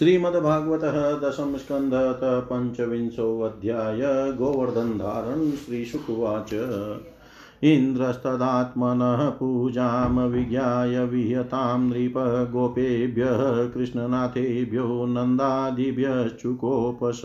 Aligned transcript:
श्रीमद्भागवत 0.00 1.24
दशम 1.24 1.56
स्कंध 1.56 1.90
पंचविंशोऽध्याय 2.24 4.32
गोवर्धन 4.32 4.90
धारण, 4.90 5.50
श्रीशुकुवाच। 5.50 6.78
इन्द्रस्तदात्मनः 7.62 9.30
पूजां 9.30 10.28
विज्ञाय 10.28 11.04
विहतां 11.04 11.80
नृप 11.80 12.48
गोपेभ्यः, 12.52 13.68
कृष्णनाथेभ्यो 13.68 15.06
नन्दादिभ्यश्चुकोपश। 15.06 17.22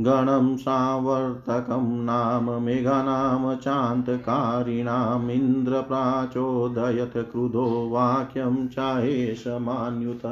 गणं 0.00 0.56
सावर्तकं 0.56 2.04
नाम 2.04 2.62
मेघानां 2.62 3.56
चान्तकारिणाम्, 3.56 5.30
इन्द्रप्राचोदयत् 5.30 7.12
क्रुधो 7.12 7.90
वाक्यं 7.92 8.68
चाहेशमान्युत 8.68 10.22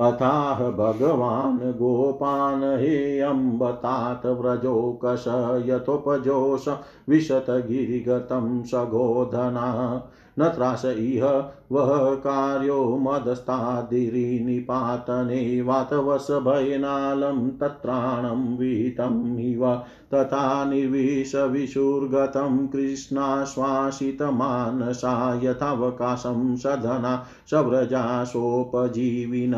अथाह 0.00 0.70
भगवान् 0.70 1.72
गोपान् 1.72 2.62
हेऽम्बतात 2.62 4.26
व्रजोकश 4.26 5.24
यथोपजोष 5.68 6.68
विशतगिरिगतं 7.08 8.64
सगोधना। 8.64 9.96
न 10.38 10.48
त्रास 10.48 10.84
इह 10.84 11.50
वः 11.72 12.14
कार्यो 12.14 12.96
मदस्तादिरिनिपातने 12.96 15.62
वातवसभयनालं 15.62 17.50
तत्राणं 17.50 18.56
विहितं 18.56 19.38
इव 19.38 19.82
तथा 20.14 20.64
निर्विशविशुर्गतं 20.64 22.66
कृष्णाश्वासितमानसा 22.66 25.40
यथावकाशं 25.42 26.56
सधना 26.56 27.26
सव्रजासोपजीविन। 27.50 29.52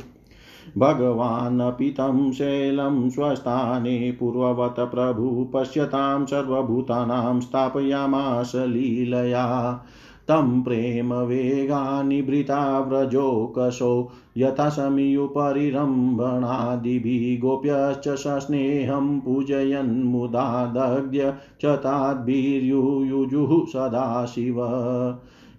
भगवानपि 0.77 1.91
तं 1.91 2.31
शैलं 2.31 3.09
स्वस्थाने 3.09 4.17
पूर्ववत् 4.19 4.79
प्रभु 4.79 5.49
पश्यतां 5.53 6.25
सर्वभूतानां 6.25 7.39
स्थापयामास 7.39 8.51
लीलया। 8.55 9.85
तं 10.27 10.63
प्रेम 10.63 11.13
वेगानिभृता 11.13 12.79
व्रजोकशो 12.79 14.11
यथा 14.37 14.69
समीयुपरिरम्भणादिभिः 14.69 17.41
गोप्यश्च 17.41 18.07
सस्नेहं 18.07 19.19
पूजयन्मुदा 19.19 20.65
दग्ध्य 20.65 21.33
च 21.61 21.65
ताद्भिर्युयुजुः 21.65 23.65
सदाशिव 23.65 24.55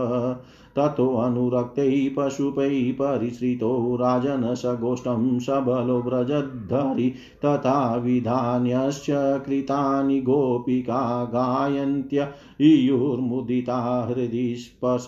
ततोऽनुरक्तैः 0.77 2.15
पशुपैः 2.17 2.93
परिश्रितो 2.93 3.97
राजनसगोष्ठं 3.97 5.39
सबलो 5.39 6.01
व्रजद्धरि 6.03 7.09
तथा 7.45 7.97
विधान्यश्च 7.97 9.07
कृतानि 9.47 10.21
गोपिका 10.21 11.25
गायन्त्य 11.25 12.29
इयुर्मुदिता 12.61 13.81
हृदि 14.11 14.55
स्पश 14.59 15.07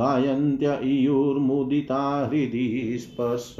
गायन्त्य 0.00 0.78
इयुर्मुदिता 0.84 2.02
हृदि 2.26 2.98
स्पश 3.00 3.56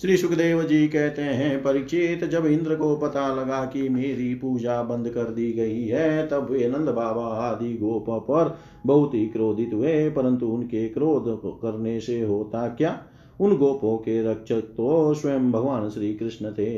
श्री 0.00 0.16
सुखदेव 0.16 0.62
जी 0.62 0.88
कहते 0.88 1.22
हैं 1.22 1.62
परीक्षित 1.62 2.24
जब 2.24 2.46
इंद्र 2.46 2.74
को 2.74 2.96
पता 2.96 3.34
लगा 3.34 3.64
कि 3.64 3.88
मेरी 3.88 4.34
पूजा 4.34 4.82
बंद 4.82 5.08
कर 5.08 5.24
दी 5.24 5.52
गई 5.52 5.84
है, 5.84 6.28
तब 6.28 6.50
वे 6.50 6.68
नंद 6.68 6.88
बाबा 6.88 7.26
आदि 7.26 7.72
गोप 7.74 8.06
पर 8.10 8.58
बहुत 8.86 9.14
ही 9.14 9.26
क्रोधित 9.26 9.70
हुए, 9.74 10.10
परंतु 10.10 10.46
उनके 10.46 10.88
क्रोध 10.88 11.24
करने 11.62 12.00
से 12.00 12.20
होता 12.20 12.68
क्या? 12.68 13.02
उन 13.40 13.56
गोपों 13.56 13.96
के 13.96 14.20
रक्षक 14.22 14.60
तो 14.76 15.14
स्वयं 15.14 15.50
भगवान 15.52 15.88
श्री 15.90 16.12
कृष्ण 16.14 16.52
थे। 16.52 16.68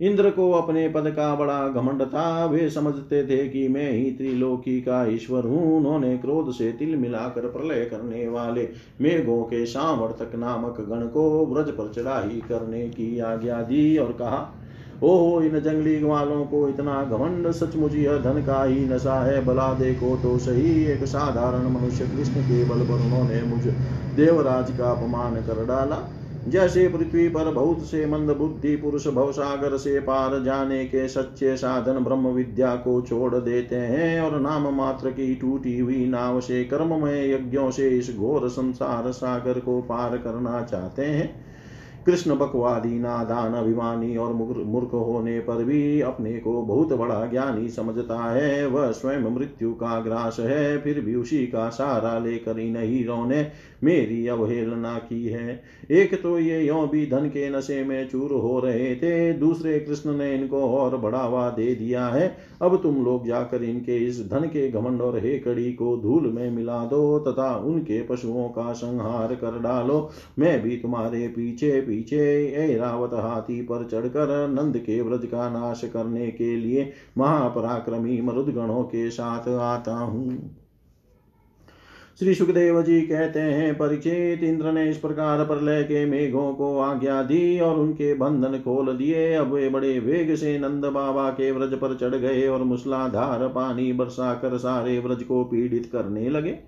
इंद्र 0.00 0.30
को 0.30 0.50
अपने 0.52 0.88
पद 0.88 1.10
का 1.10 1.34
बड़ा 1.34 1.68
घमंड 1.68 2.02
था। 2.04 2.44
वे 2.46 2.68
समझते 2.70 3.22
थे 3.24 3.48
कि 3.48 3.66
मैं 3.68 3.90
ही 3.92 4.10
त्रिलोकी 4.10 4.80
का 4.80 5.04
ईश्वर 5.06 5.44
हूँ। 5.44 5.76
उन्होंने 5.76 6.16
क्रोध 6.18 6.52
से 6.52 6.72
तिल 6.72 6.96
मिलाकर 6.96 7.46
प्रलय 7.48 7.84
करने 7.84 8.28
वाले 8.28 8.68
मेघों 9.00 9.42
के 9.42 9.64
सामर्थक 9.66 10.34
नामक 10.34 10.80
गण 10.80 11.06
को 11.08 11.46
व्रज 11.46 11.70
पर 11.70 11.92
चढ़ाई 11.92 12.42
करने 12.48 12.88
की 12.88 13.18
आज्ञा 13.18 13.62
दी 13.62 13.96
और 13.98 14.12
कहा 14.12 14.48
ओहो, 15.02 15.40
इन 15.42 15.58
जंगली 15.60 15.96
ग्वालों 15.98 16.44
को 16.44 16.68
इतना 16.68 17.02
घमंड 17.04 17.50
सचमुच 17.50 17.94
यह 17.94 18.18
धन 18.18 18.42
का 18.42 18.62
ही 18.64 18.84
नशा 18.86 19.14
है। 19.14 19.44
भला 19.44 19.72
देखो 19.74 20.16
तो 20.16 20.38
सही, 20.38 20.84
एक 20.84 21.04
साधारण 21.04 21.68
मनुष्य 21.70 22.06
कृष्ण 22.06 22.40
के 22.40 22.64
बल 22.64 22.86
पर 22.86 23.04
उन्होंने 23.04 23.42
मुझ 23.42 23.62
देवराज 24.16 24.76
का 24.78 24.90
अपमान 24.90 25.34
कर 25.34 25.64
डाला। 25.66 25.98
जैसे 26.48 26.88
पृथ्वी 26.88 27.28
पर 27.28 27.50
बहुत 27.52 27.82
से 27.82 28.06
मंद 28.06 28.30
बुद्धि 28.30 28.76
पुरुष 28.76 29.06
भवसागर 29.08 29.76
से 29.76 29.98
पार 30.00 30.42
जाने 30.42 30.84
के 30.84 31.08
सच्चे 31.08 31.56
साधन 31.56 31.98
ब्रह्म 32.04 32.28
विद्या 32.28 32.74
को 32.76 33.00
छोड़ 33.00 33.34
देते 33.34 33.76
हैं 33.76 34.20
और 34.20 34.40
नाम 34.40 34.68
मात्र 34.74 35.10
की 35.10 35.34
टूटी 35.34 35.78
हुई 35.78 36.06
नाव 36.06 36.40
से 36.40 36.64
कर्ममय 36.64 37.32
यज्ञों 37.32 37.70
से 37.70 37.88
इस 37.88 38.16
घोर 38.16 38.48
संसार 38.48 39.10
सागर 39.12 39.60
को 39.60 39.80
पार 39.80 40.16
करना 40.16 40.62
चाहते 40.62 41.04
हैं। 41.04 41.51
कृष्ण 42.06 42.34
बकवादी, 42.34 42.98
नादान, 42.98 43.54
अभिमानी 43.54 44.16
और 44.16 44.32
मूर्ख 44.32 44.92
होने 44.92 45.38
पर 45.40 45.64
भी 45.64 46.00
अपने 46.00 46.32
को 46.32 46.62
बहुत 46.62 46.92
बड़ा 46.92 47.24
ज्ञानी 47.26 47.68
समझता 47.68 48.18
है। 48.24 48.66
वह 48.66 48.90
स्वयं 48.90 49.30
मृत्यु 49.30 49.72
का 49.72 50.00
ग्रास 50.00 50.36
है, 50.40 50.78
फिर 50.78 51.00
भी 51.00 51.14
उसी 51.14 51.46
का 51.46 51.68
सहारा 51.68 52.18
लेकर 52.18 52.58
इन 52.58 52.76
हीरों 52.76 53.24
ने 53.26 53.46
मेरी 53.84 54.26
अवहेलना 54.26 54.96
की 54.98 55.24
है। 55.24 55.62
एक 55.90 56.14
तो 56.22 56.38
ये 56.38 56.60
यो 56.60 56.86
भी 56.86 57.06
धन 57.06 57.26
के 57.26 57.48
नशे 57.50 57.82
में 57.84 58.08
चूर 58.08 58.32
हो 58.32 58.58
रहे 58.60 58.94
थे, 58.96 59.32
दूसरे 59.32 59.78
कृष्ण 59.80 60.14
ने 60.14 60.34
इनको 60.34 60.60
और 60.68 60.96
बढ़ावा 60.96 61.48
दे 61.50 61.74
दिया 61.74 62.06
है। 62.06 62.36
अब 62.62 62.76
तुम 62.82 63.04
लोग 63.04 63.26
जाकर 63.26 63.62
इनके 63.62 63.96
इस 63.98 64.20
धन 64.30 64.46
के 64.46 64.68
घमंड 64.70 65.00
और 65.00 65.18
हेकड़ी 65.18 65.72
को 65.72 65.96
धूल 65.96 66.30
में 66.32 66.50
मिला 66.50 66.84
दो, 66.84 67.18
तथा 67.18 67.54
उनके 67.56 68.02
पशुओं 68.02 68.48
का 68.48 68.72
संहार 68.72 69.34
कर 69.34 69.58
डालो। 69.60 70.10
मैं 70.38 70.60
भी 70.62 70.76
तुम्हारे 70.76 71.26
पीछे 71.28 71.80
पीछे 71.92 72.22
ऐरावत 72.56 73.14
हाथी 73.14 73.60
पर 73.62 73.86
चढ़कर 73.88 74.48
नंद 74.48 74.78
के 74.78 75.00
व्रज 75.00 75.26
का 75.26 75.48
नाश 75.50 75.84
करने 75.84 76.30
के 76.30 76.56
लिए 76.56 76.90
महापराक्रमी 77.18 78.20
मरुदगणों 78.20 78.82
के 78.84 79.10
साथ 79.10 79.48
आता 79.60 79.94
हूँ। 79.94 80.38
श्री 82.18 82.34
सुखदेव 82.34 82.80
जी 82.82 83.00
कहते 83.00 83.40
हैं 83.40 83.74
परीक्षित 83.74 84.42
इंद्र 84.42 84.72
ने 84.72 84.88
इस 84.90 84.96
प्रकार 84.96 85.44
प्रलय 85.44 85.82
के 85.82 86.04
मेघों 86.06 86.52
को 86.54 86.78
आज्ञा 86.78 87.22
दी 87.22 87.60
और 87.60 87.78
उनके 87.78 88.12
बंधन 88.14 88.58
खोल 88.58 88.92
दिए। 88.96 89.32
अब 89.34 89.52
वे 89.52 89.68
बड़े 89.68 89.98
वेग 89.98 90.34
से 90.34 90.58
नंद 90.58 90.84
बाबा 90.84 91.28
के 91.30 91.50
व्रज 91.52 91.74
पर 91.74 91.96
चढ़ 91.96 92.14
गए 92.16 92.46
और 92.48 92.62
मूसलाधार 92.62 93.46
पानी 93.48 93.92
बरसा 93.92 94.34
कर 94.34 94.56
सारे 94.58 94.98
व्रज 94.98 95.22
को 95.22 95.44
पीड़ित 95.44 95.88
करने 95.92 96.28
लगे। 96.28 96.58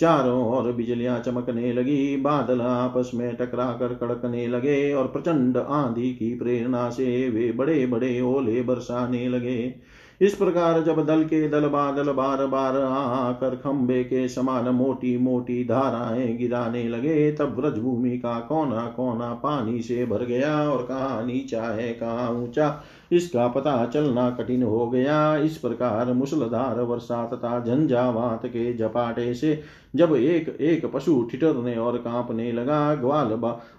चारों 0.00 0.44
ओर 0.48 0.72
बिजलियाँ 0.72 1.18
चमकने 1.20 1.72
लगी, 1.72 2.16
बादल 2.16 2.60
आपस 2.60 3.10
में 3.14 3.34
टकरा 3.36 3.66
कर 3.72 3.94
कड़कने 3.94 4.46
लगे 4.46 4.92
और 4.94 5.06
प्रचंड 5.06 5.56
आंधी 5.56 6.12
की 6.12 6.34
प्रेरणा 6.34 6.88
से 6.90 7.28
वे 7.28 7.52
बड़े 7.52 7.86
बड़े 7.86 8.20
ओले 8.20 8.62
बरसाने 8.62 9.28
लगे। 9.28 9.74
इस 10.20 10.34
प्रकार 10.34 10.82
जब 10.82 11.04
दल 11.06 11.24
के 11.24 11.48
दल 11.48 11.66
बादल 11.66 12.12
बार 12.12 12.46
बार 12.46 12.76
आकर 12.76 13.56
खंबे 13.56 14.02
के 14.04 14.28
समान 14.28 14.68
मोटी 14.68 15.16
मोटी 15.18 15.64
धाराएँ 15.64 16.36
गिराने 16.36 16.88
लगे, 16.88 17.32
तब 17.32 17.54
ब्रजभूमि 17.56 18.18
का 18.18 18.38
कोना 18.40 18.86
कोना 18.86 19.32
पानी 19.34 19.82
से 19.82 20.04
भर 20.06 20.24
गया 20.24 20.70
और 20.70 20.82
कहा 20.82 21.24
नीचा 21.24 21.62
है 21.62 21.92
कहा 21.92 22.28
ऊँचा 22.30 22.68
इसका 23.12 23.46
पता 23.48 23.84
चलना 23.86 24.28
कठिन 24.30 24.62
हो 24.62 24.88
गया। 24.90 25.36
इस 25.36 25.56
प्रकार 25.56 26.12
मुसलधार 26.12 26.80
वर्षा 26.80 27.24
तथा 27.26 27.58
झंझावात 27.64 28.46
के 28.46 28.72
झपाटे 28.78 29.34
से 29.34 29.62
जब 29.96 30.14
एक 30.14 30.48
एक 30.60 30.86
पशु 30.86 31.22
ठिठरने 31.30 31.76
और 31.76 31.96
कांपने 31.96 32.50
लगा 32.52 32.94
ग्वाल 32.94 33.32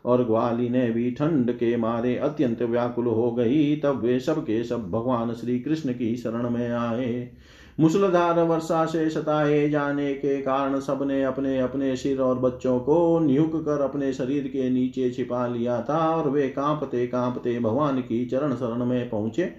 और 0.05 0.23
ग्वाली 0.23 0.69
ने 0.69 0.89
भी 0.91 1.11
ठंड 1.11 1.51
के 1.51 1.75
मारे 1.77 2.15
अत्यंत 2.17 2.61
व्याकुल 2.61 3.05
हो 3.05 3.31
गई, 3.31 3.75
तब 3.75 4.01
वे 4.01 4.19
सबके 4.19 4.63
सब 4.63 4.89
भगवान 4.91 5.33
श्री 5.33 5.59
कृष्ण 5.59 5.93
की 5.93 6.15
शरण 6.15 6.49
में 6.49 6.69
आए। 6.69 7.29
मुसलधार 7.79 8.39
वर्षा 8.39 8.85
से 8.85 9.09
सताए 9.09 9.69
जाने 9.69 10.13
के 10.13 10.37
कारण 10.41 10.79
सबने 10.79 11.23
अपने 11.23 11.59
अपने 11.59 11.95
सिर 11.95 12.21
और 12.21 12.39
बच्चों 12.39 12.79
को 12.79 13.19
नियुक 13.19 13.55
कर 13.55 13.81
अपने 13.81 14.13
शरीर 14.13 14.47
के 14.47 14.69
नीचे 14.69 15.09
छिपा 15.11 15.47
लिया 15.47 15.81
था 15.81 16.15
और 16.15 16.29
वे 16.29 16.47
कांपते 16.49 17.07
कांपते 17.07 17.59
भगवान 17.59 18.01
की 18.01 18.25
चरण 18.25 18.55
शरण 18.55 18.85
में 18.85 19.09
पहुँचे 19.09 19.51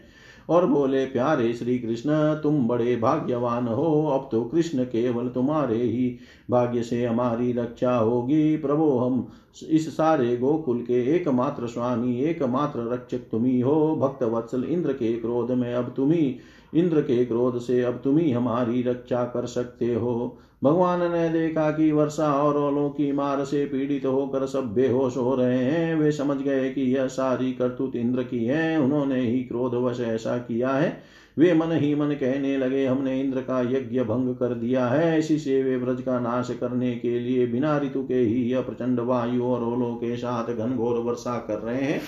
और 0.49 0.67
बोले, 0.67 1.05
प्यारे 1.07 1.53
श्री 1.55 1.79
कृष्ण 1.79 2.11
तुम 2.43 2.67
बड़े 2.69 2.97
भाग्यवान 2.97 3.69
हो। 3.69 4.07
अब 4.09 4.29
तो 4.33 4.43
कृष्ण 4.45 4.85
केवल 4.85 5.29
तुम्हारे 5.29 5.77
ही 5.77 6.19
भाग्य 6.51 6.83
से 6.83 7.05
हमारी 7.05 7.53
रक्षा 7.53 7.97
होगी। 7.97 8.57
प्रभु, 8.57 8.91
हम 8.99 9.27
इस 9.69 9.97
सारे 9.97 10.37
गोकुल 10.37 10.81
के 10.81 11.01
एकमात्र 11.17 11.67
स्वामी, 11.67 12.17
एकमात्र 12.21 12.93
रक्षक 12.93 13.31
तुम्ही 13.31 13.61
हो 13.61 13.97
भक्त 13.97 14.23
वत्सल 14.23 14.65
इंद्र 14.65 14.93
के 14.93 15.13
क्रोध 15.13 15.51
में 15.51 15.75
अब 15.75 15.93
तुम्ही 15.97 16.37
इंद्र 16.75 17.01
के 17.01 17.25
क्रोध 17.25 17.59
से 17.61 17.83
अब 17.83 18.01
तुम 18.05 18.19
ही 18.19 18.31
हमारी 18.31 18.83
रक्षा 18.83 19.25
कर 19.25 19.47
सकते 19.47 19.95
हो। 19.95 20.39
भगवान 20.65 21.13
ने 21.13 21.29
देखा 21.29 21.71
कि 21.71 21.93
वर्षा 21.93 22.33
और 22.33 22.57
ओलों 22.57 22.91
की 22.91 23.13
मार 23.13 23.45
से 23.45 23.65
पीड़ित 23.65 24.07
होकर 24.07 24.47
सब 24.47 24.75
बेहोश 24.75 25.17
हो 25.17 25.35
रहे 25.35 25.65
हैं। 25.65 25.95
वे 25.95 26.13
समझ 26.13 26.37
गए 26.37 26.71
कि 26.71 26.83
यह 26.83 27.07
सारी 27.07 27.53
करतूत 27.53 27.97
इंद्र 27.97 28.23
की 28.23 28.45
है, 28.45 28.81
उन्होंने 28.81 29.21
ही 29.21 29.43
क्रोधवश 29.45 30.01
ऐसा 30.01 30.39
किया 30.39 30.69
है। 30.69 31.03
वे 31.39 31.55
मन 31.55 31.73
ही 31.73 31.95
मन 31.95 32.07
कहने 32.07 32.57
लगे, 32.57 32.87
हमने 32.87 33.21
इंद्र 33.21 33.41
का 33.41 33.61
यज्ञ 33.61 34.01
भंग 34.01 34.35
कर 34.35 34.55
दिया 34.55 34.87
है। 34.87 35.19
इसी 35.19 35.39
से 35.39 35.63
वे 35.63 35.77
व्रज 35.77 36.03
का 36.03 36.21
नाश 36.21 36.51
करने 36.61 36.95
के 36.95 37.19
लिए 37.19 37.47
बिना 37.47 37.79
ऋतु 37.79 38.03
के 38.03 38.15
ही 38.15 38.43
यह 38.53 38.61
प्रचंड 38.61 39.01
वायु 39.01 39.45
और 39.45 39.65
ओलों 39.65 39.95
के 39.95 40.17
साथ 40.17 40.55
घनघोर 40.55 40.99
वर्षा 40.99 41.39
कर 41.39 41.59
रहे 41.59 41.83
हैं। 41.83 42.01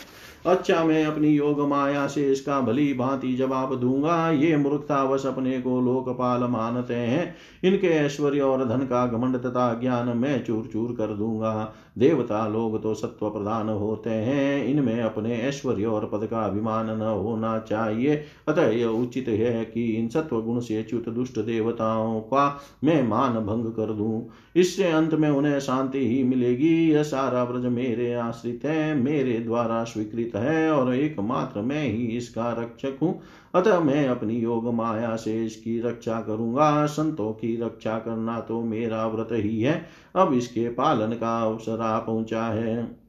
अच्छा 0.47 0.85
मैं 0.85 1.05
अपनी 1.05 1.29
योग 1.29 1.61
माया 1.69 2.07
से 2.07 2.33
इसका 2.33 2.61
भली 2.61 2.95
भांति 2.95 3.33
जवाब 3.35 3.75
दूँगा। 3.75 4.31
ये 4.31 4.57
मूर्खतावश 4.57 5.27
अपने 5.27 5.61
को 5.61 5.81
लोकपाल 5.81 6.45
मानते 6.45 6.95
हैं। 6.95 7.35
इनके 7.65 7.87
ऐश्वर्य 7.87 8.41
और 8.41 8.65
धन 8.65 8.87
का 8.87 9.07
घमंड 9.07 9.37
तथा 9.37 9.75
ज्ञान 9.75 10.09
मैं 10.09 10.45
चूर 10.45 10.67
चूर 10.73 10.93
कर 10.93 11.07
दूँगा। 11.07 11.75
देवता 11.97 12.47
लोग 12.49 12.83
तो 12.83 12.95
सत्व 12.95 13.29
प्रधान 13.29 13.69
होते 13.69 14.11
हैं। 14.11 14.65
इनमें 14.65 15.01
अपने 15.03 15.37
ऐश्वर्य 15.39 15.85
और 15.85 16.05
पद 16.07 16.27
का 16.27 16.45
अभिमान 16.45 16.91
न 16.99 17.03
होना 17.03 17.59
चाहिए। 17.59 18.17
अतः 18.49 18.69
यह 18.69 18.87
उचित 18.87 19.29
है 19.29 19.65
कि 19.65 19.85
इन 19.91 20.09
सत्व 20.09 20.41
गुण 20.41 20.61
से 20.61 20.83
च्युत 20.83 21.09
दुष्ट 21.09 21.39
देवताओं 21.39 22.21
का 22.23 22.49
मैं 22.85 23.03
मान 23.03 23.39
भंग 23.41 23.73
कर 23.73 23.93
दूँ। 23.93 24.29
इससे 24.57 24.91
अंत 24.91 25.15
में 25.15 25.29
उन्हें 25.29 25.59
शांति 25.61 26.07
ही 26.07 26.23
मिलेगी। 26.25 26.75
यह 26.91 27.03
सारा 27.03 27.45
व्रज 27.45 27.65
मेरे 27.67 28.13
आश्रित 28.15 28.65
है, 28.65 28.95
मेरे 28.95 29.39
द्वारा 29.39 29.83
स्वीकृत 29.85 30.37
है 30.37 30.71
और 30.71 30.95
एकमात्र 30.95 31.61
मैं 31.63 31.83
ही 31.83 32.07
इसका 32.07 32.53
रक्षक 32.53 32.99
हूँ। 33.03 33.19
अतः 33.55 33.79
मैं 33.81 34.07
अपनी 34.09 34.35
योग 34.35 34.73
माया 34.75 35.15
से 35.17 35.45
इसकी 35.45 35.79
रक्षा 35.81 36.21
करूँगा। 36.21 36.87
संतों 36.87 37.33
की 37.33 37.57
रक्षा 37.57 37.99
करना 37.99 38.39
तो 38.41 38.61
मेरा 38.63 39.07
व्रत 39.07 39.29
ही 39.33 39.61
है। 39.61 39.85
अब 40.17 40.33
इसके 40.33 40.69
पालन 40.69 41.13
का 41.13 41.39
अवसर 41.43 41.81
आ 41.87 41.99
पहुँचा 41.99 42.45
है। 42.45 43.07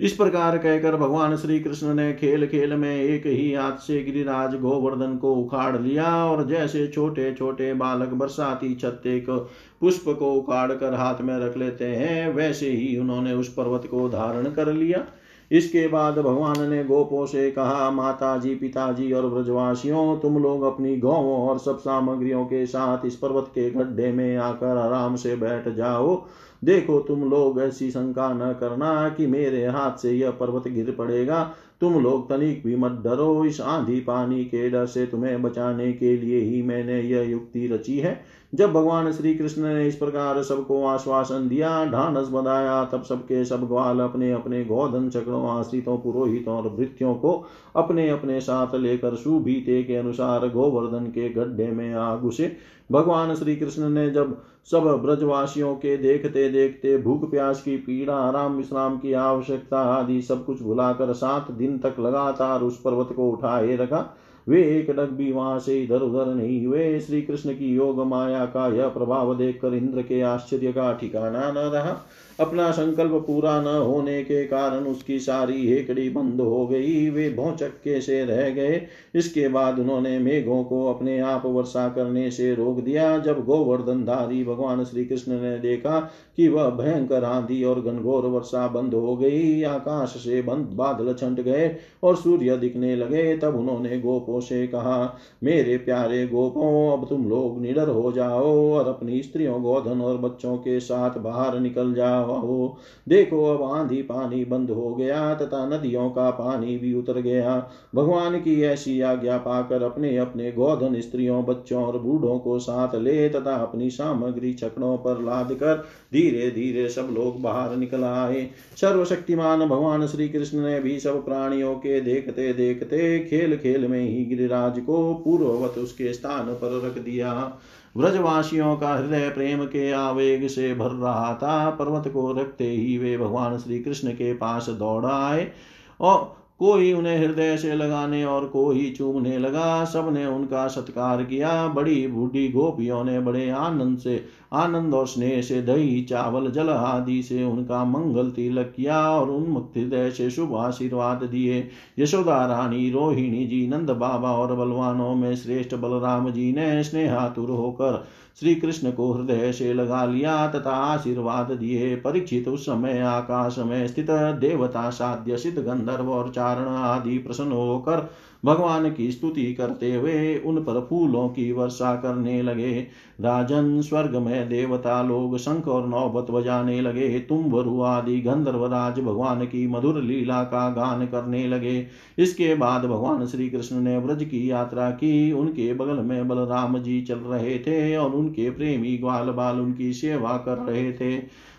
इस 0.00 0.12
प्रकार 0.12 0.56
कहकर 0.58 0.96
भगवान 0.96 1.36
श्री 1.36 1.58
कृष्ण 1.60 1.94
ने 1.94 2.12
खेल 2.12 2.46
खेल 2.46 2.72
में 2.74 2.96
एक 2.96 3.26
ही 3.26 3.52
हाथ 3.54 3.76
से 3.78 4.02
गिरिराज 4.02 4.54
गोवर्धन 4.54 5.16
को 5.16 5.34
उखाड़ 5.34 5.76
लिया 5.76 6.14
और 6.26 6.46
जैसे 6.46 6.86
छोटे 6.86 7.32
छोटे 7.34 7.72
बालक 7.74 8.14
बरसाती 8.14 8.74
छत्ते 8.74 9.18
को 9.20 9.38
पुष्प 9.80 10.04
को 10.18 10.32
उखाड़ 10.32 10.72
कर 10.72 10.94
हाथ 10.94 11.20
में 11.20 11.36
रख 11.38 11.56
लेते 11.56 11.84
हैं, 11.86 12.28
वैसे 12.28 12.70
ही 12.70 12.96
उन्होंने 12.96 13.32
उस 13.32 13.52
पर्वत 13.54 13.86
को 13.90 14.08
धारण 14.08 14.50
कर 14.50 14.72
लिया। 14.72 15.04
इसके 15.50 15.86
बाद 15.88 16.18
भगवान 16.18 16.68
ने 16.70 16.82
गोपों 16.84 17.24
से 17.26 17.50
कहा 17.50 17.90
माता 17.90 18.36
जी 18.38 18.54
पिताजी 18.54 19.12
और 19.12 19.28
ब्रजवासियों, 19.28 20.16
तुम 20.18 20.38
लोग 20.38 20.62
अपनी 20.62 20.96
गौों 20.96 21.36
और 21.38 21.58
सब 21.58 21.78
सामग्रियों 21.78 22.44
के 22.44 22.64
साथ 22.66 23.06
इस 23.06 23.16
पर्वत 23.16 23.46
के 23.48 23.70
गड्ढे 23.70 24.12
में 24.12 24.36
आकर 24.36 24.76
आराम 24.76 25.16
से 25.16 25.36
बैठ 25.36 25.68
जाओ। 25.68 26.24
देखो 26.64 27.00
तुम 27.00 27.30
लोग 27.30 27.60
ऐसी 27.60 27.90
शंका 27.90 28.32
न 28.34 28.52
करना 28.52 29.08
कि 29.08 29.26
मेरे 29.26 29.66
हाथ 29.66 29.98
से 29.98 30.12
यह 30.12 30.30
पर्वत 30.30 30.68
गिर 30.68 30.90
पड़ेगा। 30.90 31.54
तुम 31.80 32.02
लोग 32.02 32.28
तनिक 32.28 32.62
भी 32.66 32.76
मत 32.76 32.92
डरो, 33.04 33.44
इस 33.44 33.60
आंधी 33.60 34.00
पानी 34.00 34.44
के 34.44 34.70
डर 34.70 34.86
से 34.86 35.06
तुम्हें 35.06 35.42
बचाने 35.42 35.92
के 35.92 36.16
लिए 36.16 36.40
ही 36.40 36.62
मैंने 36.62 37.00
यह 37.00 37.30
युक्ति 37.30 37.66
रची 37.66 37.98
है। 37.98 38.20
जब 38.54 38.72
भगवान 38.72 39.12
श्री 39.12 39.34
कृष्ण 39.34 39.62
ने 39.62 39.88
इस 39.88 39.96
प्रकार 39.96 40.42
सबको 40.42 40.84
आश्वासन 40.86 41.48
दिया 41.48 41.84
ढानस 41.84 42.28
बनाया 42.28 42.84
तब 42.84 43.02
सबके 43.02 43.44
सब 43.44 43.66
ग्वाल 43.66 44.00
अपने 44.00 44.32
अपने 44.32 44.64
गोधन 44.64 45.08
चक्रों, 45.10 45.48
आश्रितों, 45.48 45.98
पुरोहितों 45.98 46.54
और 46.54 46.68
भृत्यों 46.68 47.14
को 47.14 47.44
अपने 47.76 48.08
अपने 48.10 48.40
साथ 48.40 48.74
लेकर 48.74 49.14
सुबीते 49.14 49.82
के 49.82 49.96
अनुसार 49.96 50.48
गोवर्धन 50.48 51.04
के 51.04 51.28
गड्ढे 51.28 51.66
में 51.66 51.94
आ 51.94 52.16
घुसे 52.16 52.56
भगवान 52.92 53.34
श्री 53.34 53.56
कृष्ण 53.56 53.88
ने 53.88 54.10
जब 54.10 54.40
सब 54.70 55.00
ब्रजवासियों 55.02 55.74
के 55.74 55.96
देखते 55.96 56.48
देखते 56.48 56.98
भूख 56.98 57.30
प्यास 57.30 57.62
की 57.62 57.76
पीड़ा, 57.76 58.14
आराम 58.14 58.52
विश्राम 58.52 58.98
की 58.98 59.12
आवश्यकता 59.12 59.80
आदि 59.80 60.22
सब 60.22 60.44
कुछ 60.44 60.62
भुलाकर 60.62 61.12
सात 61.12 61.50
दिन 61.50 61.78
तक 61.78 61.96
लगातार 62.00 62.60
उस 62.60 62.80
पर्वत 62.80 63.08
को 63.16 63.30
उठाए 63.30 63.76
रखा 63.76 64.16
वे 64.48 64.62
एक 64.78 64.90
डग 64.90 65.10
भी 65.10 65.32
वहाँ 65.32 65.58
से 65.58 65.82
इधर 65.82 66.00
उधर 66.00 66.34
नहीं 66.34 66.66
हुए। 66.66 67.00
श्री 67.00 67.22
कृष्ण 67.22 67.54
की 67.54 67.74
योग 67.74 68.06
माया 68.06 68.44
का 68.46 68.66
यह 68.68 68.88
प्रभाव 68.88 69.36
देखकर 69.38 69.74
इंद्र 69.74 70.02
के 70.02 70.20
आश्चर्य 70.20 70.72
का 70.72 70.92
ठिकाना 70.92 71.50
न 71.50 71.58
रहा। 71.58 72.06
अपना 72.40 72.70
संकल्प 72.70 73.12
पूरा 73.12 73.60
न 73.62 73.66
होने 73.66 74.22
के 74.22 74.44
कारण 74.44 74.84
उसकी 74.84 75.18
सारी 75.18 75.68
हेकड़ी 75.68 76.08
बंद 76.10 76.40
हो 76.40 76.66
गई। 76.66 77.10
वे 77.10 77.28
भौचक्के 77.30 78.00
से 78.00 78.24
रह 78.24 78.50
गए। 78.50 78.86
इसके 79.14 79.48
बाद 79.48 79.78
उन्होंने 79.78 80.18
मेघों 80.18 80.64
को 80.64 80.86
अपने 80.86 81.18
आप 81.18 81.42
वर्षा 81.46 81.88
करने 81.88 82.30
से 82.30 82.54
रोक 82.54 82.80
दिया। 82.80 83.18
जब 83.18 83.44
गोवर्धन 83.44 84.04
धारी 84.04 84.44
भगवान 84.44 84.84
श्री 84.84 85.04
कृष्ण 85.04 85.32
ने 85.32 85.58
देखा 85.58 86.00
कि 86.36 86.48
वह 86.48 86.70
भयंकर 86.70 87.24
आंधी 87.24 87.64
और 87.64 87.80
घनघोर 87.80 88.26
वर्षा 88.26 88.66
बंद 88.68 88.94
हो 88.94 89.16
गई, 89.16 89.62
आकाश 89.62 90.08
से 90.08 90.42
बंद 90.42 90.66
बादल 90.72 91.14
छंट 91.14 91.40
गए 91.40 91.76
और 92.02 92.16
सूर्य 92.16 92.56
दिखने 92.56 92.96
लगे, 92.96 93.36
तब 93.36 93.56
उन्होंने 93.56 94.00
गोपों 94.00 94.40
से 94.40 94.66
कहा, 94.66 95.18
मेरे 95.42 95.76
प्यारे 95.76 96.26
गोपों, 96.26 96.98
अब 96.98 97.08
तुम 97.08 97.28
लोग 97.28 97.60
निडर 97.60 97.88
हो 97.88 98.12
जाओ 98.12 98.72
और 98.72 98.88
अपनी 98.88 99.22
स्त्रियों, 99.22 99.62
गोधन 99.62 100.00
और 100.00 100.18
बच्चों 100.18 100.56
के 100.56 100.80
साथ 100.80 101.18
बाहर 101.18 101.60
निकल 101.60 101.94
जाओ। 101.94 102.23
हो 102.26 102.76
देखो, 103.08 103.44
अब 103.44 103.62
आंधी 103.72 104.02
पानी 104.02 104.44
बंद 104.44 104.70
हो 104.70 104.94
गया, 104.94 105.34
तथा 105.34 105.66
नदियों 105.66 106.10
का 106.10 106.30
पानी 106.30 106.78
भी 106.78 106.94
उतर 106.94 107.20
गया। 107.20 107.70
भगवान 107.94 108.38
की 108.40 108.62
ऐसी 108.62 109.00
आज्ञा 109.00 109.38
पाकर 109.38 109.82
अपने 109.82 110.16
अपने 110.16 110.52
गोधन 110.52 111.00
स्त्रियों, 111.00 111.44
बच्चों 111.44 111.84
और 111.84 111.98
बूढ़ों 111.98 112.38
को 112.38 112.58
साथ 112.58 112.94
ले 112.94 113.28
तथा 113.28 113.54
अपनी 113.54 113.90
सामग्री 113.90 114.52
चकड़ों 114.52 114.96
पर 114.96 115.22
लाद 115.22 115.52
कर 115.52 115.76
धीरे 116.12 116.50
धीरे 116.50 116.88
सब 116.88 117.08
लोग 117.12 117.42
बाहर 117.42 117.76
निकल 117.76 118.04
आए। 118.04 118.50
सर्वशक्तिमान 118.80 119.68
भगवान 119.68 120.06
श्री 120.06 120.28
कृष्ण 120.28 120.58
ने 120.58 120.80
भी 120.80 121.00
सब 121.00 121.24
प्राणियों 121.24 121.74
के 121.74 122.00
देखते 122.00 122.52
देखते 122.52 123.18
खेल 123.20 123.56
खेल 123.56 123.86
में 123.86 124.00
ही 124.00 124.24
गिरिराज 124.24 124.78
को 124.78 125.14
पूर्ववत 125.14 125.78
उसके 125.78 126.12
स्थान 126.12 126.46
पर 126.46 126.86
रख 126.86 126.98
दिया। 126.98 127.58
व्रजवासियों 127.96 128.76
का 128.76 128.94
हृदय 128.94 129.28
प्रेम 129.28 129.64
के 129.64 129.92
आवेग 129.92 130.46
से 130.48 130.74
भर 130.74 130.90
रहा 130.90 131.34
था। 131.34 131.70
पर्वत 131.70 132.08
को 132.08 132.32
रखते 132.32 132.68
ही 132.68 132.98
वे 132.98 133.18
भगवान 133.18 133.58
श्री 133.58 133.78
कृष्ण 133.80 134.12
के 134.12 134.34
पास 134.34 134.68
दौड़ 134.68 135.06
आए 135.06 135.52
और 136.00 136.43
कोई 136.58 136.92
उन्हें 136.92 137.18
हृदय 137.18 137.56
से 137.56 137.74
लगाने 137.74 138.24
और 138.24 138.46
कोई 138.46 138.94
चूमने 138.98 139.38
लगा। 139.38 139.84
सबने 139.84 140.26
उनका 140.26 140.66
सत्कार 140.66 141.22
किया। 141.24 141.68
बड़ी 141.68 142.06
बूढ़ी 142.06 142.48
गोपियों 142.48 143.04
ने 143.04 143.20
बड़े 143.20 143.50
आनंद 143.50 143.98
से, 143.98 144.24
आनंद 144.52 144.94
और 144.94 145.06
स्नेह 145.06 145.42
से 145.42 145.62
दही, 145.62 146.02
चावल, 146.02 146.50
जल 146.50 146.68
आदि 146.68 147.22
से 147.22 147.44
उनका 147.44 147.84
मंगल 147.84 148.30
तिलक 148.30 148.72
किया 148.76 149.10
और 149.10 149.30
उन्मुक्त 149.30 149.76
हृदय 149.76 150.10
से 150.10 150.30
शुभ 150.30 150.54
आशीर्वाद 150.54 151.24
दिए। 151.24 151.68
यशोदा 151.98 152.46
रानी, 152.46 152.90
रोहिणी 152.90 153.46
जी, 153.46 153.66
नंद 153.66 153.90
बाबा 153.90 154.32
और 154.32 154.56
बलवानों 154.56 155.14
में 155.14 155.36
श्रेष्ठ 155.36 155.74
बलराम 155.74 156.30
जी 156.30 156.52
ने 156.52 156.82
स्नेहातुर 156.84 157.50
होकर 157.50 158.04
श्री 158.40 158.54
कृष्ण 158.54 158.90
को 158.92 159.12
हृदय 159.12 159.52
से 159.52 159.72
लगा 159.74 160.04
लिया 160.04 160.46
तथा 160.48 160.70
आशीर्वाद 160.70 161.52
दिए। 161.52 161.96
परीक्षित 161.96 162.48
उस 162.48 162.66
समय 162.66 163.00
आकाश 163.00 163.58
में 163.58 163.86
स्थित 163.88 164.10
देवता, 164.10 164.90
साध्य, 164.90 165.36
सिद्ध, 165.36 165.58
गंधर्व 165.58 166.10
और 166.10 166.30
चारण 166.30 166.68
आदि 166.68 167.18
प्रसन्न 167.18 167.52
होकर 167.52 168.10
भगवान 168.44 168.90
की 168.92 169.10
स्तुति 169.12 169.54
करते 169.54 169.94
हुए 169.94 170.38
उन 170.38 170.58
पर 170.58 170.86
फूलों 170.90 171.28
की 171.28 171.52
वर्षा 171.52 171.94
करने 171.94 172.42
लगे। 172.42 172.86
राजन 173.20 173.80
स्वर्ग 173.80 174.16
में 174.16 174.48
देवता 174.48 175.02
लोग, 175.02 175.38
शंख 175.38 175.68
और 175.68 175.88
नौबत 175.88 176.30
बजाने 176.30 176.80
लगे। 176.80 177.18
तुम 177.18 177.44
वरु 177.44 177.82
आदि 177.82 178.20
गंधर्व 178.20 178.66
राज 178.66 179.00
भगवान 179.00 179.44
की 179.44 179.66
मधुर 179.66 180.02
लीला 180.02 180.42
का 180.42 180.68
गान 180.70 181.06
करने 181.06 181.46
लगे। 181.48 181.86
इसके 182.18 182.54
बाद 182.54 182.84
भगवान 182.84 183.26
श्री 183.26 183.50
कृष्ण 183.50 183.76
ने 183.76 183.98
व्रज 183.98 184.24
की 184.24 184.50
यात्रा 184.50 184.90
की। 184.90 185.32
उनके 185.32 185.74
बगल 185.74 186.02
में 186.02 186.28
बलराम 186.28 186.78
जी 186.78 187.00
चल 187.02 187.18
रहे 187.18 187.58
थे 187.58 187.96
और 187.96 188.10
उनके 188.10 188.50
प्रेमी 188.50 188.96
ग्वाल 188.98 189.30
बाल 189.30 189.60
उनकी 189.60 189.92
सेवा 189.92 190.36
कर 190.36 190.58
रहे 190.58 190.92
थे। 190.92 191.16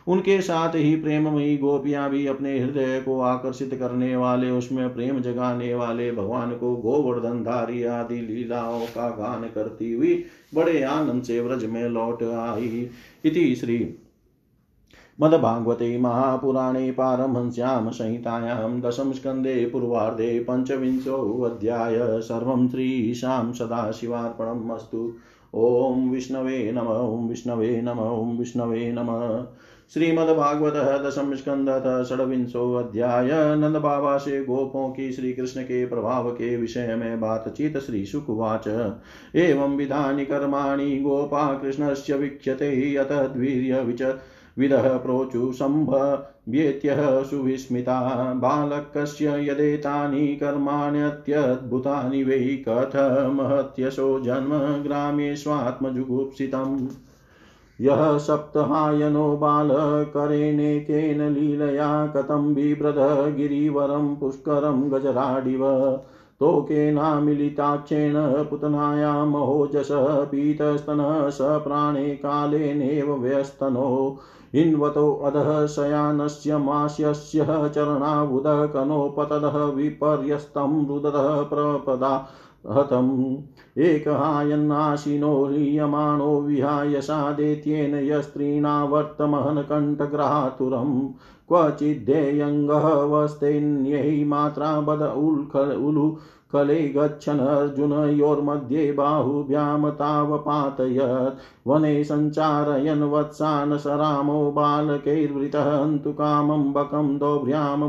उनके 0.08 0.42
साथ 0.42 0.76
ही 0.76 0.96
प्रेममयी 0.96 1.58
गोपियाँ 1.58 2.10
भी 2.10 2.26
अपने 2.28 2.60
हृदय 2.60 3.02
को 3.06 3.20
आकर्षित 3.20 3.74
करने 3.74 4.16
वाले, 4.16 4.52
उसमें 4.52 4.94
प्रेम 4.94 5.20
जगाने 5.20 5.74
वाले 5.76 6.12
भगवान 6.12 6.52
को 6.52 6.76
गोवर्धन 6.76 7.44
धारी 7.44 7.84
आदि 7.84 8.22
लीलाओं 8.22 8.86
का 8.86 9.10
गान 9.10 9.50
करती 9.56 9.94
हुई 9.94 10.24
बड़े 10.56 10.82
आनंद 10.84 11.24
से 11.24 11.40
व्रज 11.42 11.66
में 11.66 11.90
लौट 11.90 12.24
आई। 12.24 12.90
इति 13.26 13.56
श्री 13.56 13.96
मद्भागवते 15.22 15.98
महापुराणे 15.98 16.92
पारमहंस्यां 16.92 17.92
संहितायां 17.92 18.82
दशम 18.82 19.12
स्कन्धे 19.12 19.66
पूर्वार्धे 19.66 20.40
पञ्चविंशोऽध्याय। 20.40 21.98
सर्वं 22.22 22.68
श्रीशां 22.70 23.54
सदाशिवार्पणम् 23.54 24.72
अस्तु। 24.72 25.14
ॐ 25.56 26.10
विष्णवे 26.10 26.72
नम, 26.72 26.88
ॐ 26.88 27.28
विष्णवे 27.30 27.82
नम, 27.82 28.00
ॐ 28.00 28.38
विष्णवे 28.38 28.92
नमः। 28.92 29.48
श्रीमद्भागवत 29.94 30.74
दशम 31.06 31.34
स्कंद 31.36 31.70
षडविंशो 32.10 32.74
अध्याय 32.74 33.30
नंद 33.56 33.76
बाबा 33.76 34.18
से 34.18 34.44
गोपों 34.46 34.90
की 34.90 35.12
श्री 35.12 35.34
कृष्ण 35.34 35.62
के 35.62 35.86
प्रभाव 35.86 36.30
के 36.32 36.58
विषय 36.58 36.96
में 36.96 37.20
बातचीत 37.22 37.78
श्री 37.78 38.06
सुकुवाच। 38.06 38.68
एवं 39.36 39.76
विधानि 39.78 40.26
कर्माणि 40.26 40.98
गोपा 40.98 41.46
कृष्णस्य 41.58 42.14
वीक्ष्यते 42.14 42.96
अतः 42.96 43.28
द्वीर्य 43.28 43.82
विच 43.82 44.02
विदः 44.58 44.98
प्रोचु 44.98 45.52
सम्भव्येत्यः 45.54 47.24
सुविस्मिता। 47.24 48.02
बालकस्य 48.34 49.52
यदेतानि 49.52 50.28
कर्माण्यत्यद्भुतानि 50.28 52.24
वै 52.24 52.40
कथमहत्यशो 52.70 54.20
जन्म 54.20 54.84
ग्रामे 54.84 55.36
स्वात्मजुगुप्सितम्। 55.36 56.88
यः 57.82 58.18
सप्तहायनो 58.18 59.38
बालकरेणेकेन 59.38 61.22
लीलया 61.22 62.08
कथं 62.08 62.54
बिभ्रद 62.54 63.36
गिरिवरं 63.36 64.16
पुष्करं 64.16 64.92
गजराडिव। 64.92 66.00
तोकेनामिलिताक्षेण 66.40 68.44
पुतनायां 68.44 69.28
महोजस 69.28 69.88
पीतस्तनः 69.92 71.30
स 71.30 71.38
प्राणे 71.42 72.16
कालेनेव 72.16 73.14
व्यस्तनो। 73.14 74.18
हिन्वतो 74.54 75.14
अधः 75.14 75.66
शयानस्य 75.66 76.58
मास्यस्य 76.58 77.72
चरणावुदः 77.76 78.66
कनोपतदः 78.66 79.66
विपर्यस्तं 79.66 80.88
रुदतः 80.88 81.44
प्रपदा 81.44 82.26
हतम्। 82.72 83.38
एकहायन्नाशिनो 83.78 85.46
ह्रियमाणो 85.46 86.42
विहाय 86.42 87.02
सादेत्येन 87.02 87.96
यस्त्रीणावर्तमहन् 87.96 89.64
कण्ठग्रातुरम् 89.70 91.10
क्वचिद्ध्येयङ्गः 91.48 92.88
वस्तेन्यै 93.12 94.24
मात्रा 94.24 94.80
बद 94.82 95.02
उल्खल 95.02 95.76
उलु 95.88 96.08
कले 96.54 96.88
गच्छन् 96.90 97.40
अर्जुनयोर्मध्ये 97.40 98.92
बाहुभ्यां 98.92 99.92
तावपातयत्। 99.92 101.40
वने 101.68 102.04
सञ्चारयन् 102.04 103.04
वत्सान् 103.04 103.78
स 103.78 103.88
रामो 104.02 104.52
बालकैर्वृतः 104.52 105.72
हन्तु 105.82 106.12
कामं 106.12 106.72
बकं 106.74 107.18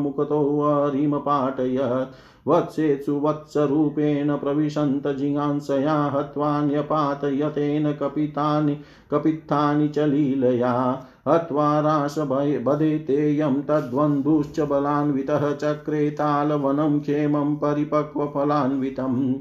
मुखतो 0.03 0.41
हरिमपाटयत् 0.61 2.15
वत्सेत्सु 2.49 3.21
वत्सरूपेण 3.21 4.37
प्रविशन्त 4.37 5.09
जिगांसया 5.09 6.05
हत्वान्यपातयतेन 6.05 7.93
कपितानि, 7.93 8.79
कपित्थानि 9.11 9.89
च 9.89 9.99
लीलया। 9.99 11.03
हत्वा 11.29 11.81
रासबधेतेयं 11.81 13.63
तद्वन्धुश्च 13.63 14.61
बलान्वितः 14.61 15.53
चक्रे 15.53 16.11
तालवनं 16.11 17.01
क्षेमं 17.01 17.57
परिपक्वफलान्वितम् 17.57 19.35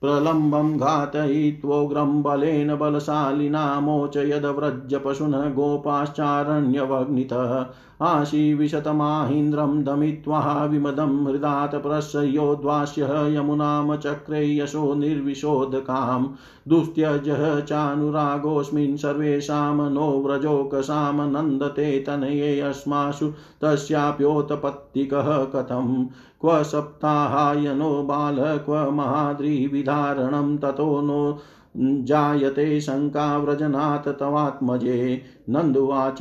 प्रलम्बं 0.00 0.76
घातयित्वोग्रं 0.76 2.22
बलेन 2.22 2.76
बलशालिना 2.76 3.80
मोचयदव्रजपशुनः 3.80 5.50
गोपाश्चारण्यवग्नितः। 5.50 7.66
आशीविशतमाहीन्द्रं 8.04 9.84
दमित्वा 9.84 10.64
विमदं 10.64 11.26
हृदात् 11.26 11.74
प्रसयोद्वास्यः 11.74 13.12
यमुनां 13.26 13.96
चक्रे 13.96 14.56
यशो 14.58 14.94
निर्विशोधकाम् 14.94 16.26
दुस्त्यजः 16.68 17.60
चानुरागोऽस्मिन् 17.60 18.96
सर्वेषां 18.96 19.90
नो 19.90 20.10
व्रजोकसां 20.26 21.30
नन्दते 21.30 22.04
तनये 22.06 22.60
अस्मासु 22.60 23.32
तस्याप्योत्पत्तिकः 23.62 25.44
कथम्। 25.44 26.06
क्व 26.40 26.62
सप्ताहायनो 26.62 28.02
बाल 28.02 28.36
क्व 28.38 28.90
महाद्रिविधारणं 28.90 30.56
ततो 30.58 31.00
नो 31.00 31.38
जायते 31.76 32.80
शङ्का 32.80 33.38
व्रजनात् 33.38 34.08
तवात्मजे। 34.20 35.22
नन्दुवाच 35.50 36.18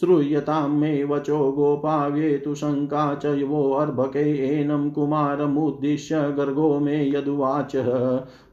श्रूयतां 0.00 0.68
मे 0.68 1.04
वचो 1.04 1.38
गोपाव्येतु 1.52 2.54
शङ्का 2.54 3.14
च 3.14 3.26
योऽर्भके 3.26 4.24
एनं 4.60 4.90
कुमारमुद्दिश्य 4.90 6.20
गर्गो 6.36 6.78
मे 6.78 6.96
यदुवाच। 7.10 7.76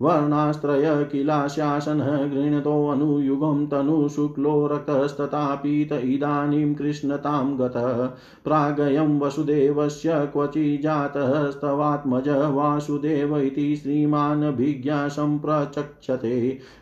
वर्णास्त्रय 0.01 1.03
किलाशासनः 1.11 2.17
गृह्णतोऽनुयुगं 2.25 3.65
तनुशुक्लो 3.67 4.67
रक्तस्तथापीत 4.67 5.91
इदानीं 5.93 6.73
कृष्णतां 6.75 7.45
गतः। 7.59 8.05
प्रागयं 8.43 9.19
वसुदेवस्य 9.19 10.09
क्वचिजातस्तवात्मज 10.33 12.29
वासुदेव 12.29 13.37
इति 13.39 13.75
श्रीमानभिज्ञा 13.75 15.07
सम्प्रचक्षते। 15.07 16.30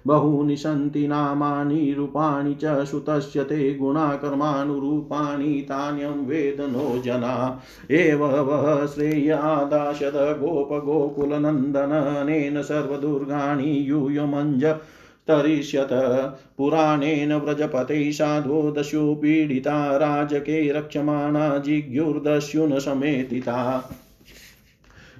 बहूनि 0.07 0.57
सन्ति 0.57 1.07
नामानि, 1.07 1.93
रूपाणि 1.97 2.55
च 2.63 2.85
सुत 2.85 3.05
पश्यते 3.09 3.75
गुणाकर्मानुरूपाणि, 3.75 5.45
तान्यं 5.45 6.07
वेद 6.07 6.61
नो 6.61 7.01
जना। 7.01 7.61
एव 7.91 8.25
वः 8.25 8.87
श्रेयादाशद 8.87 10.15
गोपगोकुलनन्दननेन 10.15 12.61
सर्वदुर्गाणि 12.61 13.89
यूयमञ्ज 13.89 14.75
तरिष्यत। 15.27 15.89
पुराणेन 16.57 17.33
व्रजपते 17.33 18.11
साधो 18.11 18.71
दस्यु 18.71 19.15
पीडिता 19.15 19.97
राजके 19.97 20.71
रक्षमाणा 20.71 21.57
जिज्ञुर्दस्युन 21.57 22.79
समेतिता। 22.79 23.89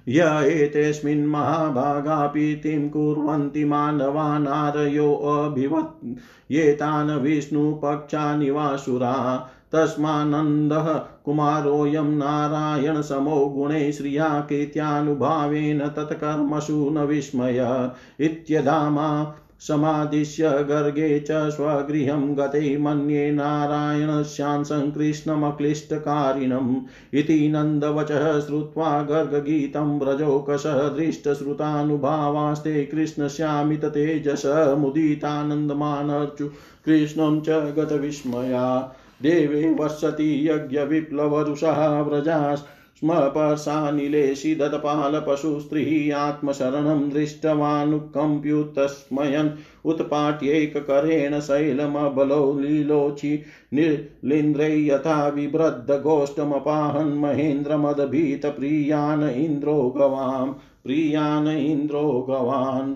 य 0.07 0.47
एतेऽस्मिन् 0.47 1.27
महाभागापीतिं 1.27 2.89
कुर्वन्ति 2.89 3.65
मानवानारयोऽभिवत् 3.65 6.17
ये 6.51 6.73
तान् 6.73 7.11
विष्णुपक्षानिवासुरा 7.11 9.49
तस्मानन्दः 9.71 10.93
कुमारोऽयं 10.93 12.03
नारायणसमो 12.03 13.45
गुणे 13.45 13.91
श्रिया 13.91 14.45
कीर्त्यानुभावेन 14.49 15.79
तत्कर्मसु 15.79 16.89
न 16.89 16.97
विस्मय। 16.97 17.91
इत्यधामा 18.19 19.35
समादिश्य 19.59 20.49
गर्गे 20.49 21.19
च 21.19 21.31
स्वगृहं 21.31 22.37
गते 22.37 22.77
मन्ये 22.77 23.31
नारायणस्यांसं 23.31 24.91
कृष्णमक्लिष्टकारिणम् 24.91 26.75
इति 27.13 27.47
नन्दवचः 27.47 28.39
श्रुत्वा 28.39 29.01
गर्गगीतं 29.03 29.99
व्रजोकशः 29.99 30.87
दृष्टश्रुतानुभावास्ते 30.87 32.85
कृष्णस्यामित 32.85 33.85
तेजस 33.85 34.43
मुदितानन्दमानर्चु 34.77 36.47
कृष्णं 36.85 37.41
च 37.41 37.49
गतविस्मया। 37.49 38.95
देवे 39.21 39.75
वसति 39.79 40.49
यज्ञविप्लवरुषः 40.49 42.01
व्रजास् 42.01 42.78
स्म 42.99 43.29
पर्षानिलेशिदतपालपशुस्त्रीः 43.29 46.17
आत्मशरणं 46.17 47.09
दृष्टवानुकम्प्युतस्मयन् 47.09 49.49
उत्पाट्यैककरेण 49.85 51.39
शैलमबलो 51.39 52.59
लीलोचि 52.59 53.43
निर्लिन्द्रै 53.73 54.87
यथा 54.87 55.29
बिभ्रद्दगोष्ठमपाहन् 55.29 57.19
महेन्द्रमदभीतप्रियान् 57.19 59.23
इन्द्रो 59.23 59.89
गवाम् 59.89 60.53
प्रियान् 60.83 61.47
इन्द्रो 61.47 62.25
गवान्। 62.29 62.95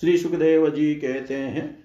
श्री 0.00 0.18
सुखदेव 0.18 0.70
जी 0.70 0.94
कहते 0.94 1.34
हैं, 1.34 1.84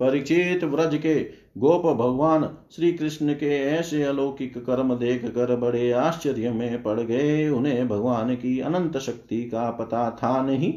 परीक्षित 0.00 0.64
व्रज 0.64 0.94
के 0.94 1.43
गोप 1.56 1.82
भगवान 1.82 2.48
श्री 2.72 2.92
कृष्ण 2.92 3.32
के 3.32 3.58
ऐसे 3.58 4.02
अलौकिक 4.02 4.56
कर्म 4.58 4.94
देख 4.94 5.24
कर 5.26 5.54
बड़े 5.56 5.90
आश्चर्य 5.92 6.50
में 6.50 6.82
पड़ 6.82 7.00
गए। 7.00 7.48
उन्हें 7.48 7.86
भगवान 7.88 8.34
की 8.34 8.58
अनंत 8.60 8.98
शक्ति 8.98 9.42
का 9.44 9.70
पता 9.70 10.10
था 10.22 10.42
नहीं। 10.42 10.72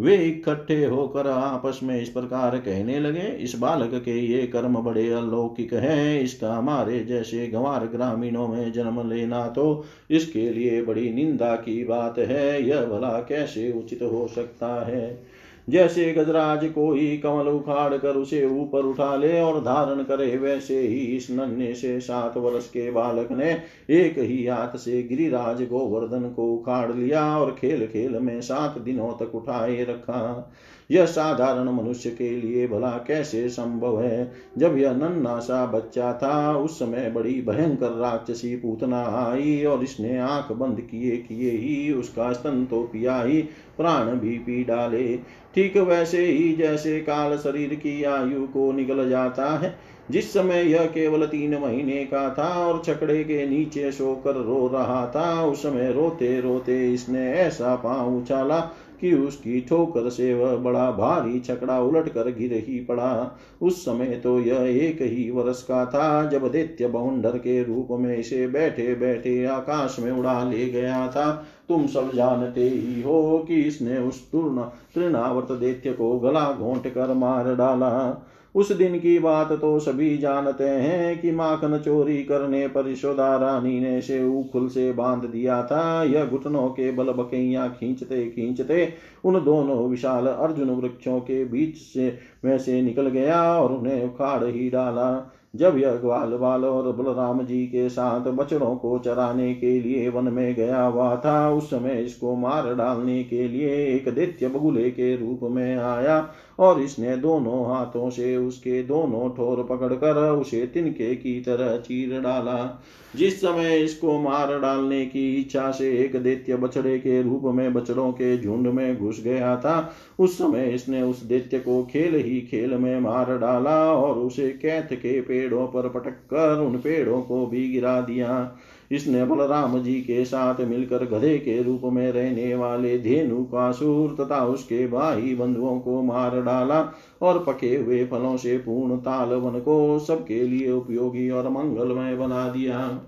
वे 0.00 0.16
इकट्ठे 0.16 0.84
होकर 0.84 1.26
आपस 1.26 1.80
में 1.82 2.00
इस 2.00 2.08
प्रकार 2.08 2.56
कहने 2.58 2.98
लगे, 3.00 3.20
इस 3.20 3.58
बालक 3.58 3.94
के 3.94 4.18
ये 4.18 4.46
कर्म 4.46 4.76
बड़े 4.76 5.08
अलौकिक 5.12 5.74
हैं। 5.74 6.20
इसका 6.20 6.54
हमारे 6.54 7.00
जैसे 7.00 7.46
गंवार 7.46 7.86
ग्रामीणों 7.86 8.48
में 8.48 8.72
जन्म 8.72 9.08
लेना 9.08 9.46
तो 9.48 9.84
इसके 10.10 10.50
लिए 10.50 10.82
बड़ी 10.82 11.12
निंदा 11.12 11.54
की 11.56 11.84
बात 11.84 12.18
है। 12.18 12.62
यह 12.68 12.84
भला 12.84 13.18
कैसे 13.18 13.72
उचित 13.72 14.02
हो 14.02 14.28
सकता 14.28 14.86
है? 14.86 15.37
जैसे 15.68 16.12
गजराज 16.14 16.64
कोई 16.68 17.16
कमल 17.16 17.48
उखाड़ 17.48 17.96
कर 17.96 18.16
उसे 18.16 18.44
ऊपर 18.46 18.84
उठा 18.84 19.16
ले 19.16 19.40
और 19.40 19.60
धारण 19.60 20.02
करे, 20.02 20.36
वैसे 20.36 20.80
ही 20.80 21.00
इस 21.16 21.30
नन्हे 21.30 21.74
से 21.74 21.98
सात 22.00 22.36
वर्ष 22.36 22.68
के 22.68 22.90
बालक 22.90 23.32
ने 23.32 23.50
एक 23.90 24.18
ही 24.18 24.46
हाथ 24.46 24.76
से 24.76 25.02
गिरिराज 25.02 25.62
गोवर्धन 25.62 26.28
को 26.30 26.52
उखाड़ 26.54 26.92
लिया 26.92 27.24
और 27.38 27.54
खेल 27.54 27.86
खेल 27.86 28.18
में 28.18 28.40
सात 28.40 28.78
दिनों 28.78 29.12
तक 29.14 29.34
उठाए 29.34 29.84
रखा। 29.84 30.52
यह 30.90 31.04
साधारण 31.06 31.68
मनुष्य 31.72 32.10
के 32.10 32.30
लिए 32.30 32.66
भला 32.68 32.90
कैसे 33.06 33.48
संभव 33.48 34.00
है? 34.02 34.30
जब 34.58 34.76
यह 34.78 34.92
नन्ना 34.92 35.38
सा 35.38 35.64
बच्चा 35.66 36.12
था, 36.12 36.56
उस 36.56 36.78
समय 36.78 37.10
बड़ी 37.10 37.40
भयंकर 37.42 37.90
राक्षसी 37.92 38.54
पूतना 38.56 39.02
आई 39.18 39.64
और 39.64 39.82
इसने 39.84 40.18
आँख 40.18 40.52
बंद 40.52 40.80
किए 40.80 41.16
किए 41.18 41.50
ही 41.50 41.92
उसका 41.92 42.32
स्तन 42.32 42.64
तो 42.64 42.82
पिया 42.82 43.20
ही 43.22 43.42
प्राण 43.76 44.14
भी 44.14 44.38
पी 44.38 44.62
डाले। 44.64 45.16
ठीक 45.54 45.76
वैसे 45.78 46.24
ही 46.26 46.52
जैसे 46.52 46.98
काल 47.00 47.36
शरीर 47.36 47.74
की 47.74 48.02
आयु 48.04 48.46
को 48.46 48.70
निकल 48.72 49.08
जाता 49.10 49.46
है, 49.58 49.74
जिस 50.10 50.32
समय 50.32 50.62
यह 50.62 50.86
केवल 50.86 51.26
तीन 51.26 51.54
महीने 51.58 52.04
का 52.04 52.28
था 52.34 52.48
और 52.66 52.82
छकड़े 52.84 53.22
के 53.24 53.46
नीचे 53.46 53.90
सोकर 53.92 54.34
रो 54.34 54.66
रहा 54.72 55.06
था, 55.06 55.44
उस 55.44 55.62
समय 55.62 55.92
रोते 55.92 56.40
रोते 56.40 56.92
इसने 56.94 57.30
ऐसा 57.32 57.74
पाँव 57.76 58.16
उछाला 58.16 58.58
कि 59.00 59.12
उसकी 59.14 59.60
ठोकर 59.60 60.08
से 60.10 60.32
वह 60.34 60.56
बड़ा 60.56 60.90
भारी 60.90 61.40
छकड़ा 61.40 61.80
उलट 61.80 62.08
कर 62.08 62.30
गिर 62.30 62.52
ही 62.68 62.78
पड़ा। 62.80 63.38
उस 63.62 63.84
समय 63.84 64.20
तो 64.24 64.38
यह 64.40 64.60
एक 64.78 65.02
ही 65.02 65.30
वर्ष 65.30 65.62
का 65.62 65.84
था 65.86 66.24
जब 66.30 66.50
दैत्य 66.52 66.88
बहुंडर 66.88 67.38
के 67.38 67.62
रूप 67.64 67.88
में 67.92 68.16
इसे 68.16 68.46
बैठे 68.48 68.94
बैठे 68.94 69.44
आकाश 69.46 69.96
में 70.00 70.10
उड़ा 70.12 70.42
ले 70.44 70.66
गया 70.66 71.06
था। 71.08 71.30
तुम 71.68 71.86
सब 71.86 72.10
जानते 72.14 72.68
ही 72.68 73.02
हो 73.02 73.38
कि 73.38 73.60
इसने 73.62 73.98
उस 73.98 74.20
तृणावर्त 74.32 75.52
दैत्य 75.52 75.92
को 75.92 76.18
गला 76.18 76.50
घोंट 76.52 76.86
कर 76.88 77.14
मार 77.14 77.54
डाला। 77.54 78.24
उस 78.58 78.72
दिन 78.72 78.98
की 78.98 79.18
बात 79.18 79.52
तो 79.52 79.78
सभी 79.78 80.16
जानते 80.18 80.64
हैं 80.64 81.20
कि 81.20 81.30
माखन 81.30 81.78
चोरी 81.78 82.16
करने 82.24 82.66
पर 82.68 82.90
यशोदा 82.90 83.36
रानी 83.36 83.78
ने 83.80 84.00
से 84.00 84.22
उखुल 84.28 84.68
से 84.68 84.90
बाँध 84.92 85.24
दिया 85.24 85.62
था। 85.62 86.02
यह 86.04 86.24
घुटनों 86.24 86.68
के 86.68 86.90
बल 86.92 87.12
बकैया 87.12 87.68
खींचते 87.68 88.24
खींचते 88.26 88.92
उन 89.24 89.44
दोनों 89.44 89.88
विशाल 89.88 90.26
अर्जुन 90.26 90.70
वृक्षों 90.70 91.20
के 91.20 91.44
बीच 91.44 91.76
से 91.76 92.18
में 92.44 92.58
से 92.58 92.82
निकल 92.82 93.08
गया 93.08 93.42
और 93.54 93.72
उन्हें 93.72 94.04
उखाड़ 94.04 94.44
ही 94.44 94.70
डाला। 94.70 95.34
जब 95.56 95.78
यह 95.78 95.94
ग्वाल 95.94 96.30
बाल 96.30 96.64
और 96.64 96.92
बलराम 96.92 97.42
जी 97.42 97.64
के 97.66 97.88
साथ 97.88 98.26
बछड़ों 98.30 98.74
को 98.76 98.98
चराने 98.98 99.54
के 99.54 99.80
लिए 99.80 100.08
वन 100.08 100.24
में 100.24 100.54
गया 100.54 100.82
हुआ 100.82 101.16
था, 101.16 101.50
उस 101.50 101.70
समय 101.70 102.02
इसको 102.02 102.34
मार 102.34 102.74
डालने 102.74 103.22
के 103.24 103.48
लिए 103.48 103.70
एक 103.86 104.08
दैत्य 104.08 104.48
बगुले 104.48 104.90
के 104.90 105.14
रूप 105.16 105.40
में 105.42 105.76
आया। 105.76 106.20
और 106.58 106.80
इसने 106.80 107.16
दोनों 107.16 107.64
हाथों 107.66 108.08
से 108.10 108.36
उसके 108.36 108.82
दोनों 108.82 109.28
ठोर 109.30 109.62
पकड़कर 109.66 110.16
उसे 110.30 110.66
तिनके 110.66 111.14
की 111.16 111.40
तरह 111.40 111.76
चीर 111.78 112.20
डाला। 112.20 112.82
जिस 113.14 113.40
समय 113.40 113.78
इसको 113.78 114.18
मार 114.18 114.58
डालने 114.60 115.04
की 115.06 115.34
इच्छा 115.34 115.70
से 115.70 115.90
एक 115.98 116.16
दैत्य 116.22 116.56
बछड़े 116.56 116.98
के 116.98 117.20
रूप 117.22 117.42
में 117.54 117.72
बछड़ों 117.74 118.10
के 118.12 118.36
झुंड 118.38 118.66
में 118.66 118.98
घुस 118.98 119.20
गया 119.24 119.56
था, 119.56 119.94
उस 120.18 120.36
समय 120.38 120.68
इसने 120.68 121.02
उस 121.02 121.22
दैत्य 121.22 121.58
को 121.58 121.82
खेल 121.84 122.14
ही 122.16 122.40
खेल 122.40 122.74
में 122.74 122.98
मार 123.00 123.36
डाला 123.38 123.76
और 123.94 124.18
उसे 124.18 124.48
कैथ 124.52 124.94
के 124.94 125.20
पेड़ों 125.20 125.66
पर 125.66 125.88
पटक 125.88 126.18
कर 126.32 126.60
उन 126.60 126.78
पेड़ों 126.78 127.20
को 127.22 127.46
भी 127.46 127.68
गिरा 127.68 128.00
दिया। 128.00 128.58
इसने 128.90 129.24
बलराम 129.24 129.78
जी 129.78 129.94
के 129.94 130.24
साथ 130.24 130.60
मिलकर 130.60 131.04
गधे 131.04 131.38
के 131.38 131.62
रूप 131.62 131.80
में 131.84 132.12
रहने 132.12 132.54
वाले 132.54 132.98
धेनु 132.98 133.44
का 133.44 133.66
कासुर 133.66 134.24
तथा 134.24 134.44
उसके 134.44 134.86
भाई 134.86 135.34
बंधुओं 135.34 135.78
को 135.80 136.02
मार 136.02 136.42
डाला 136.42 136.92
और 137.22 137.38
पके 137.38 137.76
हुए 137.76 138.04
फलों 138.04 138.36
से 138.36 138.58
पूर्ण 138.58 138.96
ताल 138.96 139.28
वन 139.28 139.60
को 139.60 139.98
सबके 139.98 140.42
लिए 140.42 140.70
उपयोगी 140.70 141.30
और 141.30 141.48
मंगलमय 141.48 142.16
बना 142.16 142.48
दिया। 142.48 143.00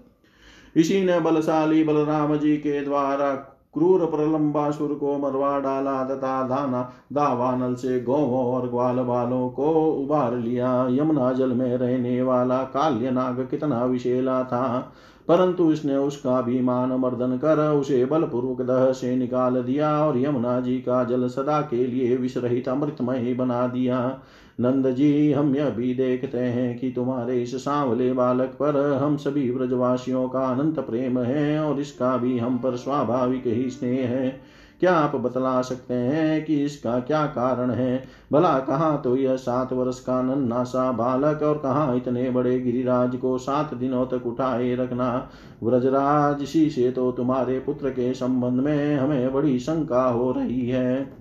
इसी 0.77 1.05
ने 1.05 1.21
बलशाली 1.21 1.85
बलराम 1.85 2.37
जी 2.37 2.57
के 2.57 2.85
द्वारा 2.85 3.35
क्रूर 3.75 4.07
प्रलंबासुर 4.07 4.95
को 4.95 5.19
मरवा 5.19 5.59
डाला 5.61 6.05
तथा 6.05 6.43
दाना 6.43 6.93
दावानल 7.13 7.75
से 7.75 8.01
गौवों 8.01 8.45
और 8.45 8.69
ग्वाल 8.69 8.97
बालों 8.97 9.51
को 9.51 9.93
उबार 9.93 10.37
लिया। 10.37 10.89
यमुना 10.91 11.33
जल 11.33 11.53
में 11.53 11.77
रहने 11.77 12.23
वाला 12.23 12.63
काल्य 12.63 13.11
नाग 13.11 13.49
कितना 13.51 13.85
विशेला 13.85 14.45
था। 14.45 14.93
परंतु 15.31 15.73
इसने 15.73 15.97
उसका 15.97 16.41
भी 16.41 16.61
मान 16.61 16.93
मर्दन 16.93 17.37
कर 17.37 17.59
उसे 17.73 18.05
बलपूर्वक 18.05 18.63
दह 18.63 18.93
से 18.93 19.17
निकाल 19.17 19.63
दिया 19.63 20.07
और 20.07 20.19
यमुना 20.19 20.61
जी 20.61 20.79
का 20.79 21.05
जल 21.05 21.29
सदा 21.29 21.61
के 21.61 21.87
लिए 21.87 22.17
विषरहित 22.17 22.69
अमृतमय 22.69 23.35
बना 23.35 23.67
दिया। 23.67 24.21
नंद 24.61 24.91
जी, 24.91 25.33
हम 25.33 25.57
यह 25.57 25.71
भी 25.71 25.95
देखते 25.95 26.39
हैं 26.39 26.79
कि 26.79 26.91
तुम्हारे 26.91 27.43
इस 27.43 27.55
सांवले 27.65 28.13
बालक 28.13 28.49
पर 28.49 28.99
हम 29.03 29.17
सभी 29.17 29.51
व्रजवासियों 29.51 30.29
का 30.29 30.41
अनंत 30.41 30.81
प्रेम 30.81 31.19
है 31.19 31.61
और 31.61 31.81
इसका 31.81 32.17
भी 32.17 32.39
हम 32.39 32.59
पर 32.59 32.77
स्वाभाविक 32.77 33.47
ही 33.47 33.71
स्नेह 33.71 34.09
है। 34.09 34.41
क्या 34.81 34.95
आप 34.95 35.17
बतला 35.17 35.63
सकते 35.63 35.95
हैं 35.95 36.45
कि 36.45 36.65
इसका 36.65 37.01
क्या 37.01 37.27
कारण 37.27 37.71
है? 37.71 38.05
भला 38.33 38.59
कहाँ 38.59 39.01
तो 39.05 39.17
यह 39.17 39.37
सात 39.37 39.73
वर्ष 39.73 40.01
का 40.01 40.23
नन्ना 40.23 40.63
सा 40.65 40.93
बालक 40.93 41.43
और 41.43 41.59
कहाँ 41.59 41.97
इतने 41.97 42.31
बड़े 42.31 42.61
गिरिराज 42.61 43.17
को 43.17 43.39
सात 43.39 43.75
दिनों 43.75 44.07
तक 44.07 44.27
उठाए 44.27 44.75
रखना? 44.75 45.31
व्रजराज 45.63 46.43
इसी 46.43 46.71
से 46.71 46.91
तो 46.91 47.13
तुम्हारे 47.13 47.59
पुत्र 47.59 47.91
के 47.91 48.15
संबंध 48.15 48.61
में 48.61 48.97
हमें 48.97 49.33
बड़ी 49.33 49.59
शंका 49.59 50.05
हो 50.05 50.33
रही 50.33 50.69
है। 50.69 51.21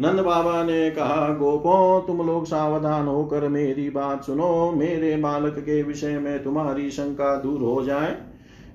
नंद 0.00 0.20
बाबा 0.20 0.62
ने 0.62 0.90
कहा, 0.90 1.28
गोपो, 1.28 2.04
तुम 2.06 2.26
लोग 2.26 2.46
सावधान 2.46 3.06
होकर 3.06 3.48
मेरी 3.48 3.90
बात 3.90 4.24
सुनो। 4.24 4.72
मेरे 4.72 5.16
बालक 5.16 5.58
के 5.58 5.82
विषय 5.82 6.18
में 6.18 6.42
तुम्हारी 6.42 6.90
शंका 6.90 7.36
दूर 7.36 7.60
हो 7.60 7.82
जाए। 7.82 8.31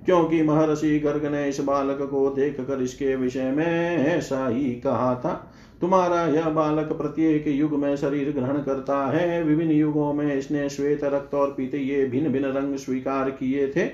क्योंकि 0.08 0.42
महर्षि 0.44 1.00
गर्ग 1.00 1.26
ने 1.26 1.48
इस 1.50 1.60
बालक 1.60 2.02
को 2.02 2.30
देख 2.30 2.60
कर 2.62 2.82
इसके 2.82 3.16
विषय 3.16 3.52
में 3.52 3.98
ऐसा 3.98 4.48
ही 4.48 4.72
कहा 4.76 5.14
था। 5.16 5.34
तुम्हारा 5.82 6.22
यह 6.28 6.50
बालक 6.50 6.92
प्रत्येक 6.92 7.48
युग 7.48 7.74
में 7.74 7.96
शरीर 7.96 8.32
ग्रहण 8.32 8.62
करता 8.62 9.06
है। 9.08 9.44
विभिन्न 9.44 9.72
युगों 9.72 10.14
में 10.14 10.36
इसने 10.36 10.70
श्वेत 10.70 11.04
रक्त 11.04 11.34
और 11.34 11.52
पीते 11.52 11.78
ये 11.78 12.06
भिन्न 12.06 12.30
भिन्न 12.30 12.46
रंग 12.48 12.76
स्वीकार 12.76 13.30
किए 13.30 13.68
थे। 13.76 13.90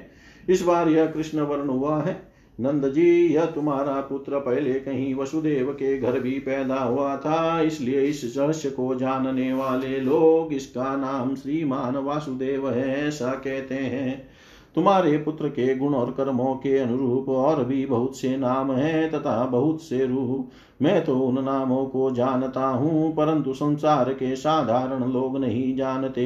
इस 0.50 0.62
बार 0.62 0.90
यह 0.90 1.06
कृष्ण 1.06 1.40
वर्ण 1.40 1.70
हुआ 1.70 2.02
है। 2.02 2.34
नंद 2.60 2.86
जी, 2.94 3.28
यह 3.28 3.46
तुम्हारा 3.46 3.94
पुत्र 4.02 4.40
पहले 4.40 4.74
कहीं 4.74 5.16
वसुदेव 5.16 5.72
के 5.72 5.98
घर 6.00 6.20
भी 6.20 6.32
पैदा 6.32 6.76
हुआ 6.76 7.16
था, 7.18 7.62
इसलिए 7.62 8.02
इस 8.02 8.34
रहस्य 8.38 8.70
को 8.70 8.96
जानने 8.96 9.54
वाले 9.54 9.98
लोग 10.00 10.54
इसका 10.54 10.96
नाम 10.96 11.36
श्रीमान 11.36 11.96
वासुदेव 11.96 12.70
है, 12.70 13.08
ऐसा 13.08 13.32
कहते 13.32 13.76
हैं। 13.76 14.33
तुम्हारे 14.76 15.18
पुत्र 15.18 15.48
के 15.48 15.76
गुण 15.76 15.94
और 15.94 16.12
कर्मों 16.12 16.54
के 16.56 16.78
अनुरूप 16.78 17.30
और 17.30 17.64
भी 17.66 17.86
बहुत 17.86 18.18
से 18.18 18.36
नाम 18.38 18.72
हैं 18.72 19.10
तथा 19.12 19.44
बहुत 19.46 19.82
से 19.82 20.06
रूप। 20.06 20.50
मैं 20.82 21.04
तो 21.06 21.18
उन 21.20 21.44
नामों 21.44 21.86
को 21.86 22.10
जानता 22.12 22.66
हूँ 22.68 23.14
परंतु 23.16 23.54
संसार 23.54 24.12
के 24.14 24.36
साधारण 24.36 25.04
लोग 25.12 25.38
नहीं 25.38 25.76
जानते। 25.76 26.26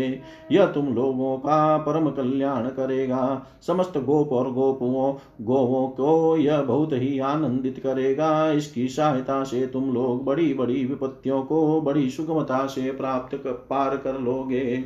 यह 0.52 0.66
तुम 0.66 0.88
लोगों 0.88 1.38
का 1.38 1.78
परम 1.78 2.10
कल्याण 2.10 2.68
करेगा। 2.70 3.48
समस्त 3.68 3.98
गोप 3.98 4.32
और 4.34 4.52
गोपुओं 4.52 5.14
गोवों 5.42 5.88
को 5.88 6.38
यह 6.38 6.62
बहुत 6.62 6.94
ही 6.94 7.20
आनंदित 7.20 7.80
करेगा। 7.80 8.52
इसकी 8.52 8.88
सहायता 8.88 9.44
से 9.44 9.66
तुम 9.68 9.92
लोग 9.94 10.24
बड़ी 10.26 10.54
बड़ी 10.54 10.86
विपत्तियों 10.86 11.42
को 11.42 11.82
बड़ी 11.82 12.10
सुगमता 12.10 12.66
से 12.66 12.92
प्राप्त 12.92 13.36
कर, 13.36 13.52
पार 13.70 13.98
कर 13.98 14.20
लोगे। 14.20 14.84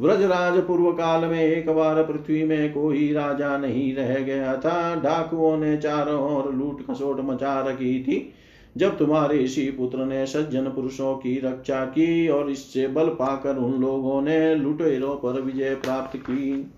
व्रजराज 0.00 0.58
पूर्व 0.58 0.90
काल 0.92 1.24
में 1.24 1.42
एक 1.42 1.70
बार 1.70 2.02
पृथ्वी 2.02 2.44
में 2.44 2.72
कोई 2.72 3.12
राजा 3.12 3.58
नहीं 3.58 3.94
रह 3.94 4.14
गया 4.20 4.56
था। 4.56 4.94
डाकुओं 4.94 5.56
ने 5.56 5.76
चारों 5.76 6.36
ओर 6.36 6.54
लूट 6.54 6.86
खसोट 6.86 7.20
मचा 7.20 7.60
रखी 7.60 8.02
थी। 8.02 8.32
जब 8.76 8.98
तुम्हारे 8.98 9.38
इसी 9.38 9.70
पुत्र 9.70 9.98
ने 9.98 10.26
सज्जन 10.26 10.64
पुरुषों 10.64 11.14
की 11.14 11.40
रक्षा 11.40 11.84
की 11.84 12.28
और 12.28 12.50
इससे 12.50 12.88
बल 12.88 13.06
पाकर 13.06 13.56
उन 13.56 13.80
लोगों 13.80 14.22
ने 14.22 14.54
लुटेरों 14.54 15.14
पर 15.14 15.40
विजय 15.40 15.74
प्राप्त 15.74 16.16
की। 16.16 16.72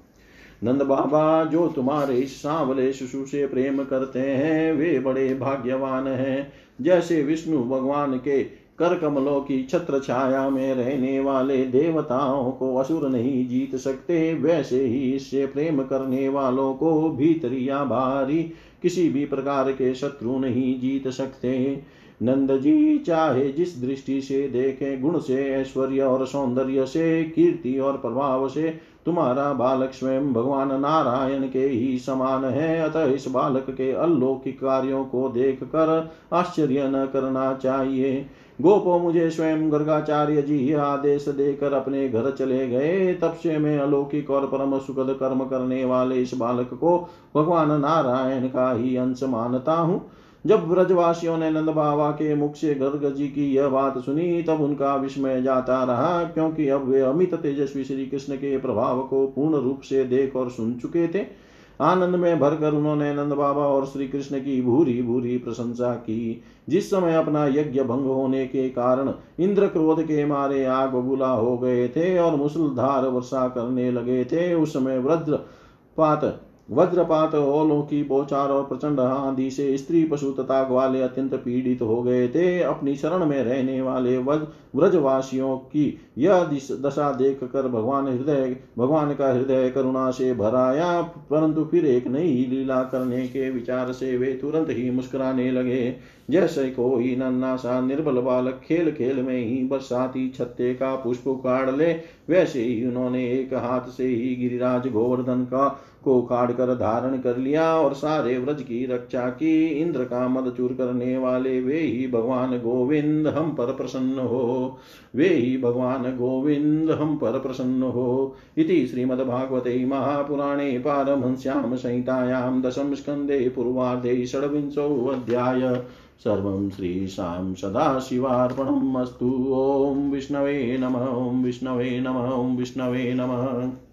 नंद 0.65 0.83
बाबा, 0.83 1.45
जो 1.45 1.69
तुम्हारे 1.69 2.15
इस 2.15 2.43
सांवले 2.43 2.93
शिशु 2.93 3.27
से 3.27 3.47
प्रेम 3.47 3.85
करते 3.85 4.19
हैं, 4.19 4.73
वे 4.73 4.99
बड़े 4.99 5.35
भाग्यवान 5.35 6.07
हैं। 6.09 6.53
जैसे 6.81 7.23
विष्णु 7.23 7.65
भगवान 7.65 8.19
के 8.19 8.66
कर 8.79 8.99
कमलों 8.99 9.41
की 9.41 9.63
छत्र 9.63 10.01
छाया 10.01 10.51
में 10.51 10.75
रहने 10.75 11.21
वाले 11.21 11.65
देवताओं 11.65 12.51
को 12.51 12.77
असुर 12.77 13.09
नहीं 13.09 13.49
जीत 13.49 13.77
सकते। 13.77 14.35
वैसे 14.35 14.85
ही 14.85 15.13
इससे 15.13 15.47
प्रेम 15.47 15.83
करने 15.83 16.29
वालों 16.29 16.75
को 16.75 17.11
भीतरी 17.11 17.69
या 17.69 17.85
बाहरी 17.85 18.43
किसी 18.83 19.09
भी 19.09 19.25
प्रकार 19.27 19.73
के 19.73 19.95
शत्रु 19.95 20.39
नहीं 20.39 20.81
जीत 20.81 21.09
सकते। 21.09 21.83
नंद 22.23 22.51
जी 22.61 22.99
चाहे 22.99 23.49
जिस 23.53 23.83
दृष्टि 23.83 24.21
से 24.21 24.49
देखें, 24.49 25.03
गुण 25.03 25.19
से, 25.19 25.51
ऐश्वर्य 25.51 26.01
और 26.01 26.27
सौंदर्य 26.27 26.87
से, 26.87 27.23
कीर्ति 27.25 27.79
और 27.79 27.97
प्रभाव 27.97 28.49
से, 28.49 28.79
तुम्हारा 29.07 29.53
बालक 29.53 29.93
स्वयं 29.93 30.33
भगवान 30.33 30.81
नारायण 30.81 31.49
के 31.49 31.67
ही 31.67 31.99
समान 31.99 32.45
है। 32.45 32.81
अतः 32.81 33.05
इस 33.05 33.29
बालक 33.29 33.67
के 33.71 33.93
अलौकिक 33.93 34.61
कार्यों 34.61 35.05
को 35.05 35.29
देख 35.29 35.65
कर 35.65 36.11
आश्चर्य 36.33 36.89
न 36.89 37.07
करना 37.13 37.55
चाहिए। 37.55 38.27
गोपो 38.63 38.99
मुझे 38.99 39.31
स्वयं 39.31 39.73
गर्गाचार्य 39.73 40.43
जी 40.43 40.73
आदेश 40.73 41.29
देकर 41.29 41.73
अपने 41.73 42.09
घर 42.09 42.31
चले 42.31 42.67
गए। 42.69 43.15
तब 43.15 43.35
से 43.43 43.59
मैं 43.59 43.79
अलौकिक 43.79 44.31
और 44.31 44.47
परम 44.47 44.79
सुखद 44.79 45.17
कर्म 45.21 45.45
करने 45.45 45.85
वाले 45.85 46.17
इस 46.17 46.35
बालक 46.35 46.75
को 46.75 46.99
भगवान 47.37 47.81
नारायण 47.81 48.49
का 48.49 48.73
ही 48.73 48.97
अंश 48.97 49.23
मानता 49.23 49.73
हूँ। 49.73 50.01
जब 50.47 50.69
ब्रजवासियों 50.69 51.37
ने 51.39 51.51
नंद 51.51 51.69
बाबा 51.69 52.11
के 52.11 52.35
मुख 52.35 52.55
से 52.55 52.75
गर्ग 52.75 53.15
जी 53.15 53.29
की 53.29 53.55
यह 53.55 53.69
बात 53.69 53.99
सुनी, 53.99 54.43
तब 54.43 54.61
उनका 54.61 54.97
विस्मय 54.97 55.43
जाता 55.43 55.83
रहा, 55.85 56.25
क्योंकि 56.25 56.69
अब 56.69 56.89
वे 56.89 57.01
अमित 57.01 57.35
तेजस्वी 57.35 57.85
श्री 57.85 58.07
कृष्ण 58.07 58.37
के 58.37 58.59
प्रभाव 58.59 59.01
को 59.01 59.27
पूर्ण 59.27 59.57
रूप 59.57 59.81
से 59.81 60.05
देख 60.05 60.37
और 60.37 60.51
सुन 60.51 60.75
चुके 60.75 61.09
थे। 61.09 61.46
आनंद 61.81 62.15
में 62.15 62.39
भरकर 62.41 62.75
उन्होंने 62.75 63.13
नंद 63.15 63.33
बाबा 63.33 63.63
और 63.63 63.87
श्री 63.87 64.09
कृष्ण 64.09 64.39
की 64.39 64.61
भूरी 64.63 65.03
भूरी 65.03 65.37
प्रशंसा 65.39 65.93
की। 65.95 66.43
जिस 66.69 66.91
समय 66.91 67.15
अपना 67.15 67.47
यज्ञ 67.47 67.83
भंग 67.83 68.07
होने 68.07 68.47
के 68.47 68.69
कारण 68.69 69.13
इंद्र 69.41 69.67
क्रोध 69.67 70.03
के 70.03 70.25
मारे 70.25 70.65
आग 70.65 70.95
बबूला 70.95 71.29
हो 71.29 71.57
गए 71.59 71.87
थे 71.89 72.19
और 72.19 72.37
मुसलधार 72.37 73.07
वर्षा 73.07 73.47
करने 73.49 73.91
लगे 73.93 74.25
थे, 74.25 74.55
उस 74.55 74.73
समय 74.73 74.99
वज्रपात 74.99 76.43
वज्रपात 76.71 77.35
ओलों 77.35 77.83
की 77.83 78.03
बोचार 78.03 78.49
और 78.49 78.65
प्रचंड 78.65 79.01
आंधी 79.01 79.51
से 79.51 79.77
स्त्री 79.79 80.03
पशु 80.05 80.31
तथा 80.31 80.63
ग्वाले 80.65 81.03
अत्यंत 81.03 81.35
पीड़ित 81.35 81.83
हो 81.83 82.03
गए 82.03 82.27
थे। 82.29 82.63
अपनी 82.63 82.95
शरण 82.97 83.25
में 83.27 83.43
रहने 83.45 83.81
वाले 83.83 84.17
व्रजवासियों 84.19 85.57
की 85.57 85.99
यह 86.17 86.43
दशा 86.83 87.11
देख 87.13 87.45
कर 87.45 87.69
भगवान 87.69 88.07
हृदय 88.07 88.57
भगवान 88.79 89.15
का 89.15 89.33
हृदय 89.33 89.69
करुणा 89.71 90.11
से 90.11 90.33
भराया 90.35 91.01
परंतु 91.31 91.65
फिर 91.65 91.87
एक 91.87 92.07
नई 92.07 92.47
लीला 92.51 92.83
करने 92.85 93.27
के 93.27 93.51
विचार 93.51 93.93
से 93.93 94.17
वे 94.17 94.33
तुरंत 94.35 94.71
ही 94.71 94.91
मुस्कुराने 94.91 95.51
लगे। 95.51 95.97
जैसे 96.31 96.65
कोई 96.71 97.15
नन्ना 97.17 97.55
सा 97.57 97.81
निर्बल 97.81 98.21
बालक 98.21 98.61
खेल 98.65 98.91
खेल 98.93 99.23
में 99.23 99.39
ही 99.39 99.63
बरसाती 99.65 100.29
छत्ते 100.29 100.73
का 100.75 100.95
पुष्प 100.95 101.27
उखाड़ 101.29 101.71
ले, 101.71 101.93
वैसे 102.31 102.63
ही 102.63 102.85
उन्होंने 102.87 103.25
एक 103.31 103.55
हाथ 103.55 103.91
से 103.91 104.07
ही 104.07 104.35
गिरिराज 104.37 104.89
गोवर्धन 104.89 105.45
का 105.45 105.69
को 106.05 106.21
काट 106.23 106.51
कर 106.57 106.75
धारण 106.75 107.17
कर 107.19 107.37
लिया 107.37 107.65
और 107.75 107.95
सारे 107.95 108.37
व्रज 108.39 108.63
की 108.63 108.85
रक्षा 108.87 109.29
की। 109.31 109.67
इंद्र 109.67 110.05
का 110.05 110.27
मद 110.29 110.53
चूर 110.57 110.73
करने 110.73 111.17
वाले 111.19 111.61
वे 111.61 111.81
ही 111.81 112.07
भगवान 112.09 112.59
गोविंद 112.59 113.27
हम 113.29 113.51
पर 113.51 113.73
प्रसन्न 113.75 114.19
हो। 114.19 114.79
वे 115.17 115.29
ही 115.29 115.57
भगवान 115.59 116.06
गोविंद 116.11 116.91
हम 116.91 117.17
पर 117.17 117.39
प्रसन्न 117.39 117.83
हो 117.83 118.35
इति 118.59 118.87
श्रीमद्भागवते 118.87 119.85
महापुराणे 119.85 120.79
पारमहंस्यां 120.79 121.77
संहितायां 121.77 122.63
दशम 122.63 122.95
स्कंदे 122.95 123.49
पूर्वाधे 123.49 124.27
षड्विंशोऽध्याय। 124.27 125.63
अध्याय 125.63 126.71
श्रीशां 126.71 127.55
सदाशिवार्पणम् 127.55 128.97
अस्तु। 128.97 129.55
ॐ 129.55 130.11
विष्णवे 130.11 130.79
नम 130.81 130.97
ओं 130.97 131.43
विष्णवे 131.43 132.01
नम 132.01 132.17
ओं 132.17 132.57
विष्णवे 132.57 133.15
नमः। 133.15 133.86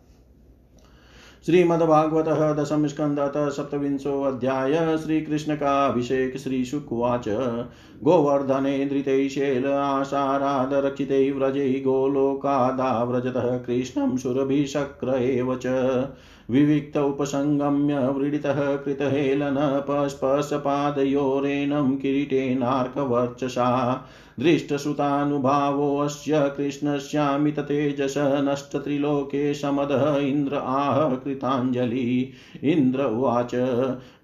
श्रीमद्भागवत 1.46 2.60
दशम 2.60 2.88
स्कंदत 2.88 3.34
सप्तविंशो 3.36 4.24
अध्याय 4.24 4.98
श्री 4.98 5.22
कृष्ण 5.22 5.56
का 5.56 5.86
अभिषेक 5.86 6.38
श्री 6.38 6.66
शुकुवाच 6.66 7.26
गोवर्धने 8.04 8.86
धृते 8.86 9.30
शैल 9.30 9.66
आशाराद 9.66 10.74
रक्षिते 10.74 11.32
व्रजे 11.32 11.84
गोलोकादाव्रजतः 11.86 13.58
कृष्णं 13.58 14.18
सुरभिशक्र 14.18 15.22
एव 15.22 15.56
च। 15.56 15.66
विविक्त 16.50 16.98
उपसङ्गम्य 16.98 18.00
व्रीडितः 18.00 18.76
कृतहेलन 18.76 19.84
पस्पशपादयोरेनं 19.90 21.96
किरीटेनार्कवर्चसा। 21.96 24.02
दृष्टश्रुतानुभावोऽस्य 24.40 26.54
कृष्णस्यामिततेजस 26.58 28.14
नष्टत्रिलोके 28.18 29.54
समदः 29.54 30.18
इन्द्र 30.18 30.56
आह 30.56 31.16
कृताञ्जलि। 31.16 32.30
इन्द्र 32.64 33.04
उवाच, 33.04 33.52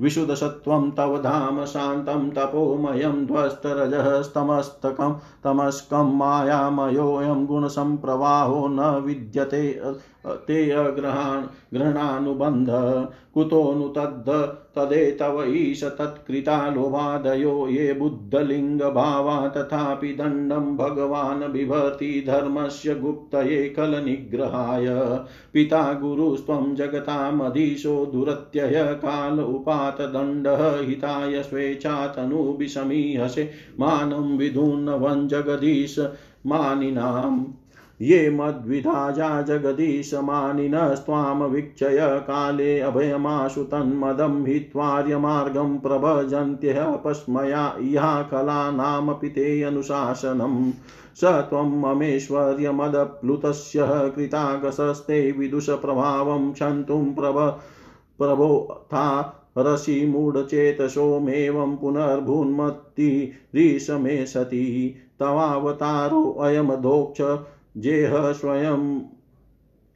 विशुदसत्त्वं 0.02 0.92
तव 0.92 1.18
धाम 1.18 1.66
शान्तं 1.66 2.30
तपोमयं 2.30 3.26
ध्वस्तरजस्तमस्तकं, 3.26 5.20
तमस्कं 5.44 6.18
मायामयोऽयं 6.18 7.46
गुणसम्प्रवाहो 7.46 8.68
न 8.68 8.80
विद्यते। 8.80 9.82
ते 10.30 10.72
अग्रहान् 10.72 11.78
ग्रहणानुबन्ध 11.78 12.68
कुतो 13.34 13.74
नु 13.74 13.88
तद्ध, 13.88 14.56
तदेतव 14.76 15.44
ईश 15.48 15.84
तत्कृता 15.84 16.70
लोभादयो 16.70 17.68
ये 17.68 17.94
बुद्धलिङ्गभावा 17.94 19.48
तथापि 19.48 20.08
दण्डं 20.08 20.78
भगवान् 20.78 21.54
बिभर्ति 21.54 22.24
धर्मस्य 22.28 22.96
गुप्तये 22.96 23.70
कलनिग्रहाय 23.70 24.86
पिता 25.54 25.94
गुरुस्त्वं 25.94 26.76
जगतामधीशो 26.76 28.06
दुरत्यय 28.06 28.76
काल 28.76 29.40
उपातदण्डः 29.40 30.80
हिताय 30.80 31.44
स्वेच्छातनुभिषमीहसे 31.44 33.52
मानं 33.80 34.38
विधून्नवन् 34.38 35.28
जगदीश 35.28 36.00
मानिनाम्। 36.46 37.46
ये 38.02 38.30
मद्विधाजा 38.30 39.42
जगदीशमानिनस्त्वां 39.42 41.50
वीक्षय 41.50 41.98
काले 42.02 42.80
अभयमाशु 42.80 43.64
तन्मदं 43.64 44.46
हित्वार्यमार्गं 44.46 45.80
प्रभजन्त्यः 45.80 46.96
पस्मया 46.96 47.78
इहा 47.82 48.24
कलानामपि 48.24 49.30
ते 49.30 49.64
अनुशासनम् 49.64 50.72
स 51.16 51.24
त्वं 51.24 51.82
ममेश्वर्यमदप्लुतस्य 51.82 54.12
कृतागसस्ते 54.16 55.32
विदुषप्रभावं 55.32 56.54
क्षन्तुं 56.54 57.14
प्रभ 57.14 57.60
प्रभोथा 58.18 59.36
रसिमूढचेतसोमेवं 59.58 61.78
पुनर्भून्मत्तिरीशमे 61.78 64.26
सति। 64.26 64.96
तवावतारोऽयमधोक्ष 65.20 67.22
जेह 67.80 68.32
स्वयं 68.32 69.02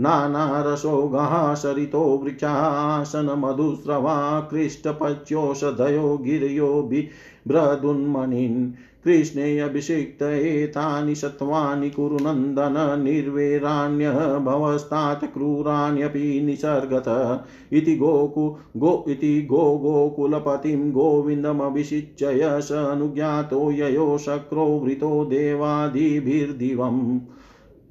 नानारसोगाः 0.00 1.54
सरितो 1.54 2.20
वृक्षासनमधुस्रवा 2.24 4.40
कृष्टपच्योषधयो 4.40 6.18
गिर्यो 6.22 6.82
बिभ्रदुन्मणिन् 6.82 8.72
कृष्णे 9.04 10.62
एतानि 10.62 11.14
सत्त्वानि 11.14 11.90
कुरु 11.90 12.16
नन्दन 12.16 13.02
निर्वेराण्यः 13.02 14.38
भवस्तात् 14.38 15.24
क्रूराण्यपि 15.24 16.40
निसर्गत। 16.40 17.44
इति 17.72 17.96
गोकु 17.96 18.56
गो 18.76 19.04
इति 19.08 19.42
गो 19.42 19.56
गोकुलपतिं 19.56 20.90
गोविन्दमभिषिच्य 20.90 22.62
स 22.62 22.72
अनुज्ञातो 22.72 23.70
ययो 23.70 24.18
शक्रो 24.18 24.64
वृतो 24.64 25.24
देवादिभिर्दिवम्। 25.24 27.20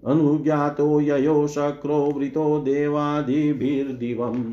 अनुज्ञातो 0.08 1.00
ययो 1.02 1.48
शक्रो 1.48 1.98
वृतो 2.12 2.60
देवादिभिर्दिवम्। 2.60 4.44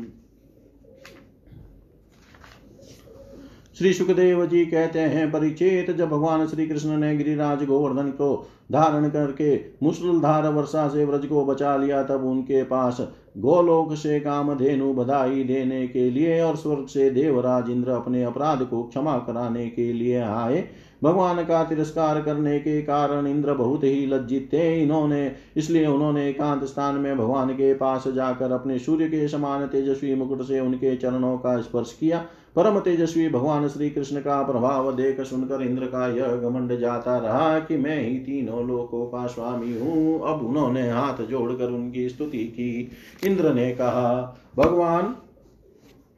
श्री 3.77 3.93
सुखदेव 3.93 4.45
जी 4.45 4.65
कहते 4.65 4.99
हैं, 4.99 5.31
परिचेत 5.31 5.91
जब 5.91 6.09
भगवान 6.09 6.47
श्री 6.47 6.67
कृष्ण 6.67 6.97
ने 6.97 7.15
गिरिराज 7.17 7.63
गोवर्धन 7.65 8.09
को 8.09 8.47
धारण 8.71 9.09
करके 9.09 9.55
मुसलधार 9.83 10.47
वर्षा 10.47 10.87
से 10.87 11.05
व्रज 11.05 11.25
को 11.25 11.45
बचा 11.45 11.75
लिया, 11.77 12.03
तब 12.03 12.25
उनके 12.25 12.63
पास 12.63 13.01
गोलोक 13.37 13.93
से 13.95 14.19
कामधेनु 14.19 14.93
बधाई 14.93 15.43
देने 15.43 15.87
के 15.87 16.09
लिए 16.09 16.41
और 16.41 16.55
स्वर्ग 16.55 16.85
से 16.85 17.09
देवराज 17.09 17.69
इंद्र 17.69 17.91
अपने 17.91 18.23
अपराध 18.23 18.63
को 18.63 18.83
क्षमा 18.83 19.17
कराने 19.17 19.67
के 19.69 19.93
लिए 19.93 20.19
आए। 20.19 20.63
भगवान 21.01 21.43
का 21.43 21.63
तिरस्कार 21.63 22.21
करने 22.21 22.59
के 22.59 22.81
कारण 22.81 23.27
इंद्र 23.27 23.53
बहुत 23.53 23.83
ही 23.83 24.05
लज्जित 24.05 24.49
थे। 24.53 24.81
इन्होंने, 24.83 25.31
इसलिए 25.57 25.87
उन्होंने 25.87 26.27
एकांत 26.29 26.63
स्थान 26.63 26.95
में 26.95 27.17
भगवान 27.17 27.49
के 27.49 27.73
पास 27.73 28.07
जाकर 28.07 28.51
अपने 28.51 28.79
सूर्य 28.79 29.07
के 29.07 29.27
समान 29.27 29.65
तेजस्वी 29.67 30.15
मुकुट 30.15 30.41
से 30.41 30.59
उनके 30.59 30.95
चरणों 30.95 31.37
का 31.37 31.61
स्पर्श 31.61 31.97
किया। 31.99 32.25
परम 32.55 32.79
तेजस्वी 32.79 33.29
भगवान 33.29 33.67
श्री 33.67 33.89
कृष्ण 33.89 34.19
का 34.19 34.41
प्रभाव 34.43 34.91
देख 34.91 35.21
सुनकर 35.21 35.61
इंद्र 35.61 35.85
का 35.85 36.07
यह 36.07 36.35
घमंड 36.35 36.77
जाता 36.79 37.17
रहा 37.17 37.59
कि 37.59 37.77
मैं 37.77 38.01
ही 38.01 38.15
तीनों 38.15 38.67
लोकों 38.67 39.05
का 39.05 39.25
स्वामी 39.27 39.77
हूँ। 39.79 40.21
अब 40.27 40.45
उन्होंने 40.45 40.89
हाथ 40.89 41.23
जोड़कर 41.23 41.65
उनकी 41.65 42.09
स्तुति 42.09 42.43
की। 42.57 42.91
इंद्र 43.25 43.53
ने 43.53 43.71
कहा, 43.71 44.37
भगवान 44.57 45.15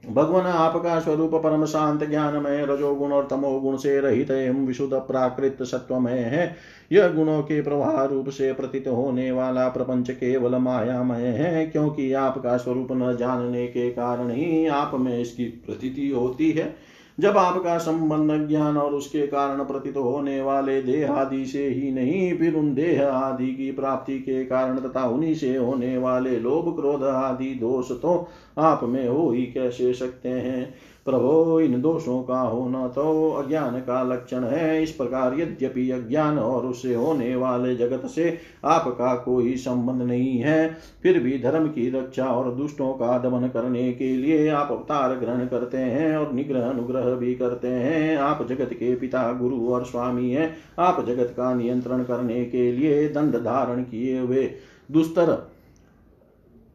भगवान 0.04 0.46
आपका 0.46 1.00
स्वरूप 1.00 1.36
परम 1.36 1.66
शांत 1.66 2.04
ज्ञानमय 2.04 2.66
रजोगुण 2.66 3.12
और 3.12 3.28
तमोगुण 3.28 3.78
से 3.78 4.00
रहित 4.00 4.32
एवं 4.32 4.66
विशुद्ध 4.66 4.94
प्राकृत 4.94 5.58
सत्वमय 5.62 6.12
है। 6.12 6.56
यह 6.92 7.08
गुणों 7.08 7.42
के 7.42 7.62
प्रवाह 7.62 8.04
रूप 8.04 8.30
से 8.30 8.52
प्रतीत 8.54 8.88
होने 8.88 9.32
वाला 9.32 9.68
प्रपंच 9.70 10.12
केवल 10.12 10.56
मायामय 10.56 11.26
है, 11.28 11.66
क्योंकि 11.66 12.12
आपका 12.14 12.58
स्वरूप 12.58 12.88
न 12.92 13.16
जानने 13.18 13.68
के 13.68 13.90
कारण 13.90 14.32
ही 14.32 14.66
आप 14.68 14.92
में 14.94 15.20
इसकी 15.20 15.46
प्रतीति 15.46 16.10
होती 16.10 16.52
है। 16.52 16.93
जब 17.18 17.38
आपका 17.38 17.78
संबंध 17.78 18.48
ज्ञान 18.48 18.78
और 18.78 18.94
उसके 18.94 19.26
कारण 19.28 19.64
प्रतीत 19.64 19.98
होने 19.98 20.42
वाले 20.42 20.82
देह 20.82 21.12
आदि 21.12 21.46
से 21.46 21.68
ही 21.68 21.92
नहीं, 21.92 22.38
फिर 22.38 22.56
उन 22.56 22.74
देह 22.74 23.08
आदि 23.08 23.48
की 23.48 23.72
प्राप्ति 23.72 24.18
के 24.20 24.44
कारण 24.46 24.80
तथा 24.80 25.06
उन्हीं 25.06 25.34
से 25.36 25.56
होने 25.58 25.98
वाले 25.98 26.40
लोभ 26.40 26.76
क्रोध 26.76 27.04
आदि 27.04 27.54
दोष 27.56 27.92
तो 27.92 28.28
आप 28.58 28.84
में 28.84 29.08
हो 29.08 29.30
ही, 29.32 29.46
कैसे 29.46 29.94
सकते 29.94 30.30
हैं? 30.30 30.74
प्रभो, 31.06 31.60
इन 31.60 31.82
दोषों 31.82 32.22
का 32.24 32.40
होना 32.40 32.88
तो 32.88 33.30
अज्ञान 33.34 33.80
का 33.80 34.02
लक्षण 34.04 34.44
है। 34.44 34.82
इस 34.84 34.92
प्रकार 34.92 35.40
यद्यपि 35.40 35.90
अज्ञान 35.92 36.40
और 36.40 36.66
उससे 36.66 36.94
होने 36.96 37.36
वाले 37.36 37.76
जगत 37.76 38.06
से 38.06 38.38
आपका 38.66 39.14
कोई 39.16 39.56
संबंध 39.58 40.02
नहीं 40.02 40.38
है, 40.38 40.78
फिर 41.04 41.20
भी 41.20 41.38
धर्म 41.40 41.68
की 41.68 41.90
रक्षा 41.90 42.26
और 42.26 42.54
दुष्टों 42.56 42.92
का 42.94 43.18
दमन 43.20 43.48
करने 43.48 43.92
के 43.94 44.16
लिए 44.18 44.48
आप 44.50 44.72
अवतार 44.72 45.16
ग्रहण 45.16 45.46
करते 45.48 45.78
हैं 45.78 46.16
और 46.18 46.32
निग्रह 46.34 46.70
अनुग्रह 46.70 47.14
भी 47.16 47.36
करते 47.36 47.68
हैं। 47.68 48.18
आप 48.18 48.48
जगत 48.50 48.74
के 48.74 48.96
पिता, 48.96 49.32
गुरु 49.34 49.68
और 49.68 49.86
स्वामी 49.86 50.32
हैं। 50.32 50.56
आप 50.80 51.06
जगत 51.08 51.34
का 51.38 51.54
नियंत्रण 51.54 52.04
करने 52.04 52.44
के 52.46 52.72
लिए 52.72 53.08
दंड 53.10 53.36
धारण 53.36 53.84
किए 53.84 54.20
हुए 54.20 54.50
दुस्तर 54.90 55.38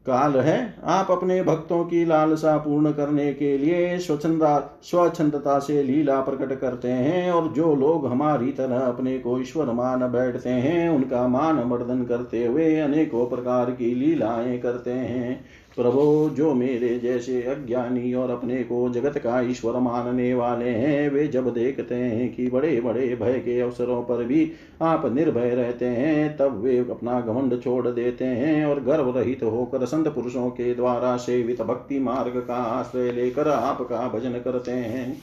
काल 0.09 0.37
है, 0.37 0.75
आप 0.85 1.11
अपने 1.11 1.42
भक्तों 1.42 1.85
की 1.85 2.05
लालसा 2.05 2.57
पूर्ण 2.57 2.92
करने 2.92 3.33
के 3.35 3.57
लिए 3.59 3.99
स्वच्छंदा 3.99 4.81
स्वच्छंदता 4.83 5.59
से 5.59 5.83
लीला 5.83 6.21
प्रकट 6.21 6.59
करते 6.61 6.88
हैं 6.88 7.31
और 7.31 7.49
जो 7.49 7.75
लोग 7.75 8.07
हमारी 8.07 8.53
तरह 8.53 8.79
अपने 8.79 9.18
को 9.18 9.40
ईश्वर 9.40 9.73
मान 9.73 10.07
बैठते 10.09 10.49
हैं, 10.49 10.88
उनका 10.88 11.27
मान 11.29 11.62
मर्दन 11.66 12.05
करते 12.05 12.44
हुए 12.47 12.75
अनेकों 12.77 13.27
प्रकार 13.27 13.71
की 13.71 13.94
लीलाएँ 13.94 14.59
करते 14.59 14.90
हैं। 14.90 15.44
प्रभो, 15.79 16.31
जो 16.31 16.55
मेरे 16.55 16.99
जैसे 16.99 17.43
अज्ञानी 17.43 18.14
और 18.14 18.31
अपने 18.31 18.62
को 18.64 18.88
जगत 18.88 19.19
का 19.19 19.41
ईश्वर 19.41 19.79
मानने 19.79 20.35
वाले 20.35 20.69
हैं, 20.69 21.11
वे 21.11 21.29
जब 21.29 21.55
देखते 21.55 21.95
हैं 21.95 22.35
कि 22.35 22.51
बड़े 22.51 22.81
बड़े 22.81 23.17
भय 23.23 23.33
के 23.33 23.61
अवसरों 23.61 24.03
पर 24.03 24.25
भी 24.25 24.53
आप 24.83 25.07
निर्भय 25.14 25.51
रहते 25.51 25.85
हैं, 25.85 26.37
तब 26.37 26.61
वे 26.61 26.79
अपना 26.79 27.21
घमंड 27.21 27.62
छोड़ 27.62 27.88
देते 27.88 28.25
हैं 28.25 28.67
और 28.67 28.83
गर्व 28.83 29.19
रहित 29.19 29.43
होकर 29.43 29.85
संत 29.85 30.09
पुरुषों 30.09 30.51
के 30.51 30.75
द्वारा 30.75 31.17
सेवित 31.17 31.62
भक्ति 31.62 31.99
मार्ग 31.99 32.45
का 32.49 32.55
आश्रय 32.55 33.12
लेकर 33.12 33.49
आपका 33.49 34.09
भजन 34.09 34.33
करते 34.33 34.73
हैं। 34.73 35.19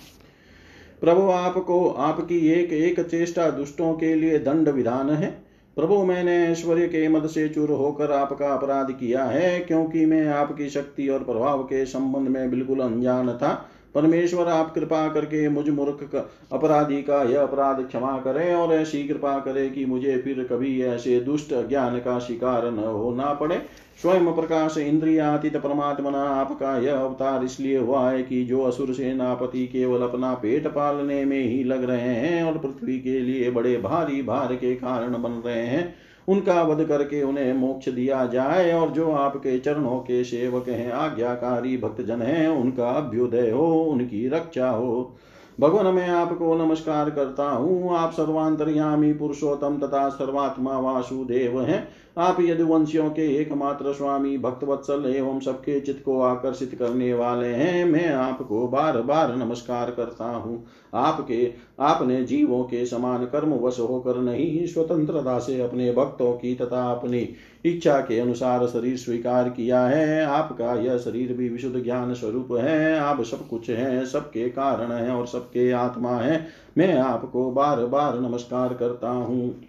प्रभु, 1.02 1.22
आपको, 1.22 1.90
आपकी 1.90 2.48
एक 2.48 2.74
एक 2.74 3.00
चेष्टा 3.00 3.50
दुष्टों 3.50 3.94
के 3.94 4.16
लिए 4.16 4.40
दंड 4.40 4.70
विधान 4.70 5.10
है। 5.10 5.45
प्रभु, 5.78 6.04
मैंने 6.06 6.48
ऐश्वर्य 6.48 6.88
के 6.88 7.08
मद 7.08 7.28
से 7.28 7.50
चूर 7.50 7.72
होकर 7.72 8.12
आपका 8.12 8.54
अपराध 8.54 8.92
किया 8.92 9.24
है, 9.24 9.60
क्योंकि 9.60 10.06
मैं 10.06 10.28
आपकी 10.28 10.70
शक्ति 10.70 11.08
और 11.10 11.24
प्रभाव 11.24 11.64
के 11.64 11.86
संबंध 11.86 12.28
में 12.28 12.50
बिल्कुल 12.50 12.80
अनजान 12.80 13.34
था। 13.38 13.70
परमेश्वर, 13.96 14.48
आप 14.48 14.74
कृपा 14.74 15.08
करके 15.08 15.48
मुझ 15.50 15.70
मूर्ख 15.70 16.16
अपराधी 16.52 17.02
का 17.02 17.22
यह 17.24 17.42
अपराध 17.42 17.82
क्षमा 17.88 18.18
करें 18.18 18.54
और 18.56 18.74
ऐसी 18.74 19.04
कृपा 19.04 19.38
करें 19.40 19.74
कि 19.74 19.86
मुझे 19.86 20.18
फिर 20.18 20.44
कभी 20.44 20.82
ऐसे 20.82 21.20
दुष्ट 21.20 21.54
ज्ञान 21.70 21.98
का 22.00 22.20
शिकार 22.20 22.72
न 22.72 22.80
होना 22.80 23.34
पड़े। 23.34 23.62
स्वयं 24.02 24.34
प्रकाश 24.34 24.78
इंद्रियातीत 24.78 25.58
परमात्मा 25.58 26.10
आपका 26.20 26.78
यह 26.78 26.96
अवतार 26.96 27.44
इसलिए 27.44 27.78
हुआ 27.78 28.10
है 28.10 28.24
कि 28.24 28.44
जो 28.46 28.62
असुर 28.62 28.94
सेनापति 28.94 29.66
केवल 29.68 30.02
अपना 30.02 30.34
पेट 30.34 30.68
पालने 30.68 31.26
में 31.26 31.40
ही 31.40 31.64
लग 31.64 31.84
रहे 31.84 32.00
हैं 32.00 32.44
और 32.44 32.58
पृथ्वी 32.58 33.00
के 33.00 33.20
लिए 33.20 33.52
बड़े 33.52 33.78
भारी 33.78 34.22
भार 34.22 34.56
के 34.56 34.76
कारण 34.76 35.22
बन 35.22 35.42
रहे 35.46 35.66
हैं। 35.66 36.05
उनका 36.28 36.64
वध 36.64 36.86
करके 36.86 37.24
उन्हें 37.24 37.54
मोक्ष 37.54 37.90
दिया 37.90 38.26
जाए। 38.26 38.74
और 38.74 38.90
जो 38.90 39.12
आपके 39.12 39.60
चरणों 39.60 40.00
के 40.00 40.24
सेवक 40.24 40.70
हैं, 40.70 40.92
आज्ञाकारी 40.92 41.78
भक्तजन 41.78 42.22
हैं, 42.22 42.48
उनका 42.48 42.90
अभ्युदय 42.90 43.50
हो, 43.50 43.84
उनकी 43.84 44.28
रक्षा 44.28 44.70
हो। 44.70 45.16
भगवान, 45.60 45.86
मैं 45.88 46.10
आपको 46.10 46.56
नमस्कार 46.56 47.10
करता 47.10 47.50
हूँ। 47.50 47.96
आप 47.96 48.12
सर्वांतर्यामी 48.12 49.14
पुरुषोत्तम 49.14 49.78
तथा 49.78 50.10
सर्वात्मा 50.10 50.80
वासुदेव 50.80 51.62
हैं। 51.62 51.88
आप 52.18 52.38
यदुवंशियों 52.40 53.10
के 53.10 53.36
एकमात्र 53.36 53.94
स्वामी 53.94 54.38
भक्त 54.38 54.64
वत्सल 54.64 55.06
एवं 55.06 55.40
सबके 55.40 55.80
चित्त 55.80 56.04
को 56.06 56.22
आकर्षित 56.22 56.76
करने 56.80 57.14
वाले 57.14 57.48
हैं। 57.48 57.86
मैं 57.86 58.10
आपको 58.10 58.68
बार 58.68 59.02
बार 59.02 59.36
नमस्कार 59.36 59.92
करता 59.92 60.26
हूँ। 60.26 60.64
आपके, 60.94 61.54
आपने 61.80 62.24
जीवों 62.24 62.64
के 62.64 62.86
समान 62.86 63.26
कर्म 63.26 63.54
वश 63.54 63.80
होकर 63.80 64.18
नहीं, 64.18 64.66
स्वतंत्रता 64.68 65.40
से 65.40 65.62
अपने 65.62 65.92
भक्तों 65.94 66.34
की 66.34 66.56
तथा 66.56 66.92
अपनी 66.92 67.30
इच्छा 67.66 68.00
के 68.00 68.20
अनुसार 68.20 68.68
शरीर 68.68 68.98
स्वीकार 68.98 69.50
किया 69.50 69.86
है, 69.86 70.24
आपका 70.24 70.74
यह 70.74 70.98
शरीर 70.98 71.34
भी 71.34 71.50
विशुद्ध 71.50 71.84
ज्ञान 71.84 72.14
स्वरूप 72.14 72.48
है, 72.52 72.98
आप 73.00 73.22
सब 73.22 73.48
कुछ 73.48 73.70
है, 73.70 74.06
सबके 74.06 74.50
कारण 74.50 74.92
है 74.92 75.12
और 75.12 75.28
सबके 75.28 75.72
आत्मा 75.72 76.18
है। 76.18 76.48
मैं 76.78 76.98
आपको 76.98 77.52
बार 77.52 77.86
बार 77.86 78.20
नमस्कार 78.20 78.74
करता 78.74 79.10
हूँ। 79.10 79.62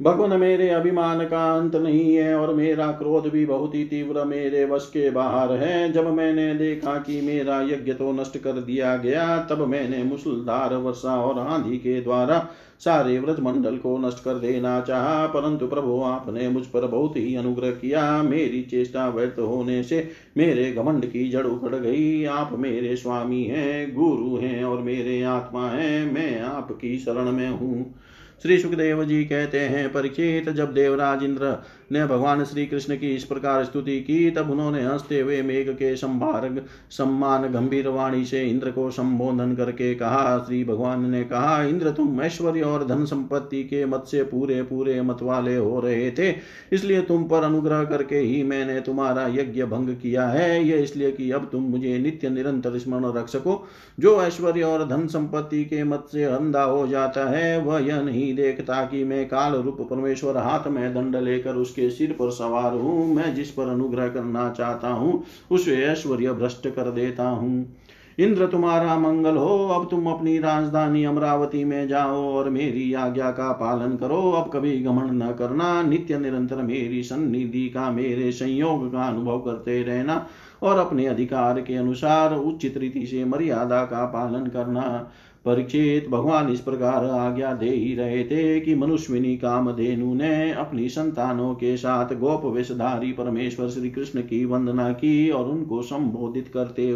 भगवान, 0.00 0.40
मेरे 0.40 0.68
अभिमान 0.68 1.24
का 1.24 1.52
अंत 1.52 1.74
नहीं 1.76 2.14
है 2.14 2.34
और 2.34 2.54
मेरा 2.54 2.86
क्रोध 2.86 3.28
भी 3.28 3.46
बहुत 3.46 3.74
ही 3.74 3.84
तीव्र 3.84 4.24
मेरे 4.24 4.64
वश 4.64 4.86
के 4.86 5.10
बाहर 5.10 5.52
है। 5.52 5.92
जब 5.92 6.12
मैंने 6.12 6.54
देखा 6.54 6.96
कि 6.98 7.20
मेरा 7.20 7.60
यज्ञ 7.62 7.92
तो 7.92 8.12
नष्ट 8.12 8.38
कर 8.38 8.52
दिया 8.52 8.96
गया, 8.96 9.38
तब 9.38 9.66
मैंने 9.66 10.02
मुसलधार 10.02 10.74
वर्षा 10.74 11.16
और 11.16 11.38
आंधी 11.38 11.76
के 11.76 12.00
द्वारा 12.00 12.48
सारे 12.80 13.18
व्रज 13.18 13.40
मंडल 13.40 13.76
को 13.76 13.98
नष्ट 13.98 14.24
कर 14.24 14.34
देना 14.34 14.80
चाहा, 14.80 15.26
परंतु 15.26 15.66
प्रभु, 15.66 16.00
आपने 16.02 16.48
मुझ 16.48 16.64
पर 16.66 16.86
बहुत 16.86 17.16
ही 17.16 17.34
अनुग्रह 17.34 17.70
किया। 17.70 18.22
मेरी 18.22 18.62
चेष्टा 18.62 19.08
व्यर्थ 19.08 19.38
होने 19.38 19.82
से 19.82 20.08
मेरे 20.36 20.72
घमंड 20.72 21.06
की 21.06 21.28
जड़ 21.30 21.46
उखड़ 21.46 21.74
गई। 21.74 22.24
आप 22.24 22.58
मेरे 22.58 22.96
स्वामी 22.96 23.44
हैं, 23.44 23.94
गुरु 23.94 24.36
हैं 24.36 24.64
और 24.64 24.78
मेरे 24.78 25.22
आत्मा 25.22 25.68
हैं। 25.68 26.12
मैं 26.12 26.40
आपकी 26.40 26.98
शरण 26.98 27.32
में 27.32 27.50
हूँ। 27.50 27.94
श्री 28.42 28.58
सुखदेव 28.58 29.04
जी 29.04 29.24
कहते 29.24 29.60
हैं 29.60 29.92
परीक्षित 29.92 30.48
जब 30.48 30.72
देवराज 30.74 31.22
इंद्र 31.22 31.56
ने 31.92 32.06
भगवान 32.06 32.44
श्री 32.44 32.66
कृष्ण 32.66 32.96
की 32.96 33.14
इस 33.14 33.24
प्रकार 33.24 33.64
स्तुति 33.64 34.00
की, 34.00 34.30
तब 34.30 34.50
उन्होंने 34.50 34.84
हँसते 34.84 35.20
हुए 35.20 35.42
मेघ 35.42 35.70
के 35.70 35.96
संभार 35.96 36.64
सम्मान 36.90 37.52
गंभीर 37.52 37.88
वाणी 37.88 38.24
से 38.24 38.42
इंद्र 38.42 38.70
को 38.70 38.90
संबोधन 38.90 39.54
करके 39.54 39.94
कहा, 39.94 40.38
श्री 40.38 40.64
भगवान 40.64 41.10
ने 41.10 41.24
कहा, 41.24 41.62
इंद्र 41.62 41.90
तुम 41.90 42.22
ऐश्वर्य 42.22 42.60
और 42.60 42.86
धन 42.86 43.04
संपत्ति 43.04 43.64
के 43.64 43.86
मत 43.86 44.04
से 44.10 44.22
पूरे 44.22 44.62
पूरे 44.62 45.02
मत 45.02 45.18
वाले 45.22 45.56
हो 45.56 45.80
रहे 45.80 46.10
थे। 46.10 46.34
इसलिए 46.72 47.02
तुम 47.02 47.24
पर 47.24 47.42
अनुग्रह 47.42 47.84
करके 47.84 48.18
ही 48.18 48.42
मैंने 48.42 48.80
तुम्हारा 48.80 49.26
यज्ञ 49.26 49.64
भंग 49.64 49.88
किया 49.88 50.28
है। 50.28 50.64
यह 50.64 50.82
इसलिए 50.82 51.12
कि 51.12 51.30
अब 51.30 51.48
तुम 51.52 51.62
मुझे 51.62 51.98
नित्य 51.98 52.30
निरंतर 52.30 52.78
स्मरण 52.78 53.12
रख 53.12 53.28
सको। 53.28 53.68
जो 54.00 54.22
ऐश्वर्य 54.22 54.62
और 54.62 54.88
धन 54.88 55.06
संपत्ति 55.06 55.64
के 55.64 55.84
मत 55.84 56.06
से 56.12 56.24
अंधा 56.24 56.62
हो 56.62 56.86
जाता 56.86 57.30
है, 57.30 57.60
वह 57.60 57.80
यह 57.80 58.00
नहीं 58.02 58.34
देखता 58.34 58.84
कि 58.84 59.04
मैं 59.04 59.28
काल 59.28 59.52
रूप 59.52 59.80
परमेश्वर 59.80 60.36
हाथ 60.36 60.68
में 60.68 60.94
दंड 60.94 61.16
लेकर 61.16 61.54
उसके 61.54 61.79
उसके 61.80 61.90
सिर 61.90 62.12
पर 62.12 62.30
सवार 62.30 62.72
हूँ। 62.72 63.14
मैं 63.14 63.34
जिस 63.34 63.50
पर 63.50 63.68
अनुग्रह 63.68 64.08
करना 64.08 64.50
चाहता 64.50 64.88
हूँ, 64.88 65.22
उसे 65.50 65.76
ऐश्वर्य 65.76 66.32
भ्रष्ट 66.32 66.68
कर 66.68 66.90
देता 66.90 67.28
हूँ। 67.28 67.76
इंद्र, 68.18 68.46
तुम्हारा 68.46 68.98
मंगल 68.98 69.36
हो। 69.36 69.68
अब 69.68 69.88
तुम 69.90 70.06
अपनी 70.06 70.38
राजधानी 70.38 71.04
अमरावती 71.04 71.64
में 71.64 71.88
जाओ 71.88 72.22
और 72.32 72.48
मेरी 72.50 72.92
आज्ञा 72.94 73.30
का 73.30 73.52
पालन 73.52 73.96
करो। 73.96 74.20
अब 74.32 74.50
कभी 74.52 74.78
गमन 74.80 75.22
न 75.22 75.32
करना। 75.32 75.82
नित्य 75.82 76.18
निरंतर 76.18 76.56
मेरी 76.56 77.02
सन्निधि 77.02 77.68
का, 77.68 77.90
मेरे 77.90 78.32
संयोग 78.32 78.92
का 78.92 79.02
अनुभव 79.02 79.38
करते 79.38 79.82
रहना 79.82 80.26
और 80.62 80.78
अपने 80.78 81.06
अधिकार 81.06 81.60
के 81.60 81.74
अनुसार 81.74 82.34
उचित 82.34 82.76
रीति 82.76 83.06
से 83.06 83.24
मर्यादा 83.24 83.84
का 83.84 84.04
पालन 84.06 84.46
करना। 84.46 85.10
परीक्षित 85.44 86.08
भगवान 86.08 86.48
इस 86.48 86.60
प्रकार 86.60 87.04
आज्ञा 87.04 87.52
दे 87.52 87.70
ही 87.70 87.94
रहे 87.94 88.24
थे 88.24 88.60
कि 88.60 88.74
मनुष्विनी 88.74 89.36
कामधेनु 89.36 90.14
ने 90.14 90.52
अपनी 90.52 90.88
संतानों 90.88 91.54
के 91.54 91.76
साथ 91.76 92.06
गोप 92.06 92.44
वेशधारी 92.44 93.12
परमेश्वर 93.12 93.68
श्री 93.68 93.90
कृष्ण 93.90 94.22
की 94.22 94.44
वंदना 94.44 94.92
की 94.92 95.30
और 95.30 95.48
उनको 95.48 95.82
संबोधित 95.82 96.48
करते 96.48 96.90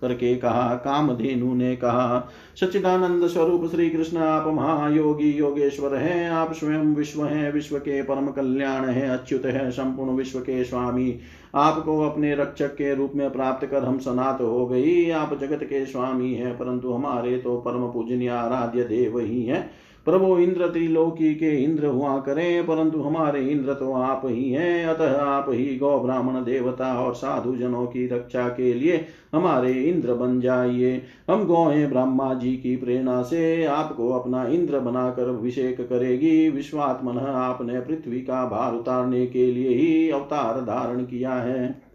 करके 0.00 0.36
कहा, 0.36 0.74
कामधेनु 0.74 1.54
ने 1.54 1.76
कहा, 1.76 2.30
सच्चिदानंद 2.60 3.26
स्वरूप 3.26 3.70
श्री 3.70 3.90
कृष्ण 3.90 4.16
आप 4.16 4.46
महायोगी 4.46 5.30
योगेश्वर 5.30 5.94
हैं, 5.94 6.30
आप 6.30 6.52
स्वयं 6.52 6.94
विश्व 6.94 7.24
हैं, 7.24 7.52
विश्व 7.52 7.78
के 7.78 8.02
परम 8.02 8.26
कल्याण 8.26 8.84
हैं, 8.84 9.08
अच्युत 9.10 9.44
हैं, 9.44 9.70
संपूर्ण 9.70 10.10
विश्व 10.10 10.38
के 10.38 10.64
स्वामी। 10.64 11.18
आपको 11.54 12.00
अपने 12.00 12.34
रक्षक 12.34 12.74
के 12.74 12.94
रूप 12.94 13.12
में 13.14 13.30
प्राप्त 13.30 13.66
कर 13.66 13.84
हम 13.84 13.98
सनात 13.98 14.40
हो 14.40 14.66
गई, 14.66 15.10
आप 15.10 15.38
जगत 15.40 15.64
के 15.64 15.86
स्वामी 15.86 16.34
हैं, 16.34 16.58
परंतु 16.58 16.92
हमारे 16.92 17.38
तो 17.38 17.56
परम 17.56 17.86
पूजनीय 17.92 18.28
आराध्य 18.28 18.84
देव 18.84 19.18
ही 19.18 19.44
हैं। 19.44 19.70
प्रभु 20.10 20.38
इंद्र 20.38 20.66
त्रिलोकी 20.66 21.34
के 21.34 21.50
इंद्र 21.56 21.86
हुआ 21.86 22.16
करें, 22.18 22.66
परंतु 22.66 23.00
हमारे 23.00 23.40
इंद्र 23.40 23.74
तो 23.74 23.92
आप 23.92 24.22
ही 24.24 24.50
हैं। 24.50 24.86
अतः 24.86 25.16
आप 25.16 25.46
ही 25.50 25.76
गौ 25.76 25.98
ब्राह्मण 26.00 26.44
देवता 26.44 26.92
और 27.00 27.14
साधु 27.14 27.56
जनों 27.56 27.86
की 27.86 28.06
रक्षा 28.06 28.48
के 28.48 28.72
लिए 28.74 29.04
हमारे 29.34 29.72
इंद्र 29.72 30.14
बन 30.14 30.40
जाइए। 30.40 31.02
हम 31.30 31.44
गौएँ 31.44 31.86
ब्रह्मा 31.86 32.32
जी 32.34 32.52
की 32.56 32.76
प्रेरणा 32.76 33.20
से। 33.22 33.64
आपको 33.64 34.08
अपना 34.10 34.44
इंद्र 34.46 34.78
बनाकर 34.78 35.28
अभिषेक 35.28 35.80
करेगी। 35.80 36.48
विश्वात्मन 36.50 37.18
आपने 37.18 37.80
पृथ्वी 37.80 38.20
का 38.20 38.44
भार 38.46 38.74
उतारने 38.74 39.26
के 39.26 39.46
लिए 39.52 39.74
ही 39.74 40.10
अवतार 40.10 40.60
धारण 40.60 41.04
किया 41.04 41.34
है। 41.34 41.89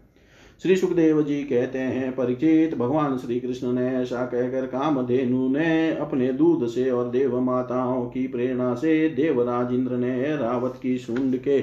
श्री 0.62 0.76
सुखदेव 0.76 1.22
जी 1.22 1.42
कहते 1.44 1.78
हैं, 1.78 2.14
परिचित 2.16 2.74
भगवान 2.74 3.18
श्री 3.18 3.40
कृष्ण 3.40 3.72
ने 3.72 3.96
ऐसा 3.96 4.24
कहकर 4.26 4.66
कामधेनु 4.66 5.48
ने 5.48 5.96
अपने 5.96 6.32
दूध 6.32 6.68
से 6.68 6.90
और 6.90 7.10
देव 7.10 7.40
माताओं 7.40 8.06
की 8.06 8.26
प्रेरणा 8.26 8.74
से 8.74 9.08
देवराज 9.08 9.72
इंद्र 9.72 9.96
ने 9.96 10.36
रावत 10.36 10.78
की 10.82 10.98
सुंड 10.98 11.36
के 11.36 11.60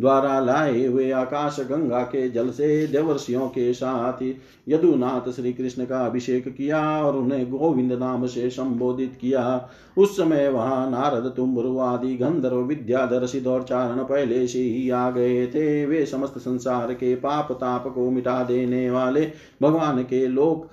द्वारा 0.00 0.40
लाए 0.40 0.86
हुए 0.86 1.10
आकाश 1.10 1.56
गंगा 1.60 2.02
के 2.02 2.28
जल 2.30 2.50
से 2.50 2.86
देवर्षियों 2.86 3.48
के 3.48 3.72
साथ 3.72 4.22
यदुनाथ 4.68 5.30
श्री 5.32 5.52
कृष्ण 5.52 5.84
का 5.84 6.00
अभिषेक 6.06 6.48
किया 6.48 6.80
और 7.04 7.16
उन्हें 7.16 7.50
गोविंद 7.50 7.92
नाम 7.92 8.26
से 8.26 8.50
संबोधित 8.50 9.18
किया। 9.20 9.68
उस 9.96 10.16
समय 10.16 10.48
वहाँ 10.48 10.90
नारद 10.90 11.32
तुम्बरु 11.36 11.78
आदि, 11.78 12.16
गंधर्व 12.16 12.56
विद्याधर 12.56 13.26
सिद्ध 13.26 13.46
और 13.46 13.62
चारण 13.62 14.04
पहले 14.04 14.46
से 14.46 14.58
ही 14.58 14.90
आ 14.90 15.10
गए 15.10 15.46
थे। 15.46 15.86
वे 15.86 16.04
समस्त 16.06 16.38
संसार 16.38 16.94
के 16.94 17.14
पाप, 17.14 17.52
ताप 17.52 17.92
को 17.94 18.10
मिटा 18.10 18.42
देने 18.44 18.90
वाले 18.90 19.30
भगवान 19.62 20.02
के 20.02 20.26
लोक 20.26 20.68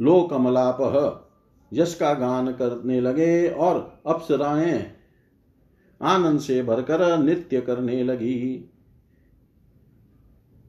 लोकमलाप 0.00 1.22
यश 1.72 1.94
का 1.94 2.12
गान 2.14 2.46
करने 2.52 3.00
लगे 3.00 3.48
और 3.48 4.00
अप्सराएँ 4.06 4.95
आनंद 6.00 6.40
से 6.40 6.62
भरकर 6.62 7.18
नृत्य 7.18 7.60
करने 7.60 8.02
लगी। 8.04 8.70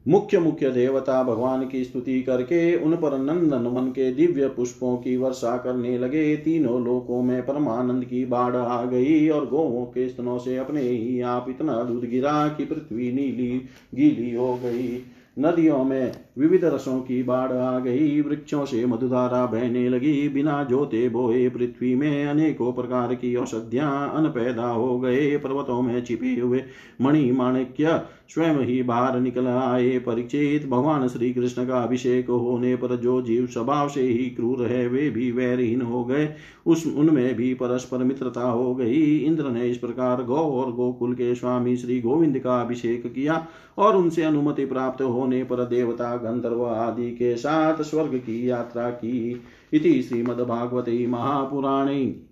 मुख्य 0.07 0.39
मुख्य 0.39 0.69
देवता 0.69 1.23
भगवान 1.23 1.67
की 1.67 1.83
स्तुति 1.83 2.21
करके 2.23 2.75
उन 2.75 2.95
पर 2.95 3.17
नंदन 3.17 3.61
मन 3.61 3.87
के 3.87 4.11
दिव्य 4.13 4.47
पुष्पों 4.47 4.97
की 4.97 5.17
वर्षा 5.17 5.57
करने 5.57 5.97
लगे। 5.97 6.35
तीनों 6.37 6.85
लोकों 6.85 7.21
में 7.21 7.45
परमानंद 7.45 8.05
की 8.05 8.25
बाढ़ 8.25 8.55
आ 8.55 8.85
गई 8.85 9.29
और 9.29 9.47
गोवों 9.47 9.85
के 9.85 10.09
स्तनों 10.09 10.39
से 10.39 10.57
अपने 10.57 10.81
ही 10.81 11.21
आप 11.21 11.45
इतना 11.49 11.83
दूध 11.83 12.05
गिरा 12.05 12.47
कि 12.47 12.65
पृथ्वी 12.65 13.11
नीली 13.11 13.61
गीली 13.95 14.35
हो 14.35 14.55
गई। 14.55 15.03
नदियों 15.39 15.83
में 15.83 16.11
विविध 16.37 16.65
रसों 16.65 16.99
की 16.99 17.23
बाढ़ 17.23 17.51
आ 17.51 17.79
गई। 17.79 18.21
वृक्षों 18.21 18.65
से 18.65 18.85
मधुधारा 18.85 19.45
बहने 19.45 19.89
लगी। 19.89 20.29
बिना 20.29 20.63
जोते 20.63 21.09
बोए 21.09 21.49
पृथ्वी 21.49 21.95
में 21.95 22.25
अनेकों 22.25 22.73
प्रकार 22.73 23.15
की 23.15 23.35
औषधियाँ 23.35 24.13
अन 24.15 24.23
पैदा 24.23 24.67
हो 24.67 24.99
गए। 24.99 25.37
पर्वतों 25.37 25.81
में 25.81 26.05
छिपे 26.05 26.39
हुए 26.39 26.63
मणि 27.01 27.31
माणिक्य 27.31 28.01
स्वयं 28.29 28.55
ही 28.55 28.83
बाहर 28.83 29.19
निकल 29.19 29.47
आए। 29.47 29.99
परिचित 29.99 30.67
भगवान 30.69 31.07
श्री 31.07 31.33
कृष्ण 31.33 31.67
का 31.67 31.77
अभिषेक 31.77 32.29
होने 32.29 32.75
पर 32.75 32.95
जो 32.95 33.21
जीव 33.21 33.45
स्वभाव 33.47 33.89
से 33.89 34.01
ही 34.01 34.29
क्रूर 34.29 34.65
है, 34.65 34.87
वे 34.87 35.09
भी 35.09 35.31
वैरहीन 35.31 35.81
हो 35.81 36.05
गए। 36.05 36.29
उस, 36.65 36.87
उनमें 36.97 37.35
भी 37.35 37.53
परस्पर 37.53 37.97
मित्रता 37.97 38.41
हो 38.41 38.75
गई। 38.75 39.17
इंद्र 39.17 39.49
ने 39.49 39.69
इस 39.69 39.77
प्रकार 39.77 40.23
गौ 40.23 40.35
और 40.35 40.71
गोकुल 40.71 41.13
के 41.13 41.35
स्वामी 41.35 41.75
श्री 41.77 42.01
गोविंद 42.01 42.39
का 42.39 42.61
अभिषेक 42.61 43.13
किया 43.13 43.47
और 43.77 43.95
उनसे 43.95 44.23
अनुमति 44.23 44.65
प्राप्त 44.65 45.01
होने 45.01 45.43
पर 45.43 45.65
देवता 45.65 46.15
गंधर्व 46.27 46.65
आदि 46.65 47.11
के 47.11 47.35
साथ 47.37 47.81
स्वर्ग 47.81 48.17
की 48.17 48.49
यात्रा 48.49 48.89
की 48.89 49.41
इति 49.73 50.01
श्रीमद्भागवते 50.01 51.07
महापुराणे 51.07 52.27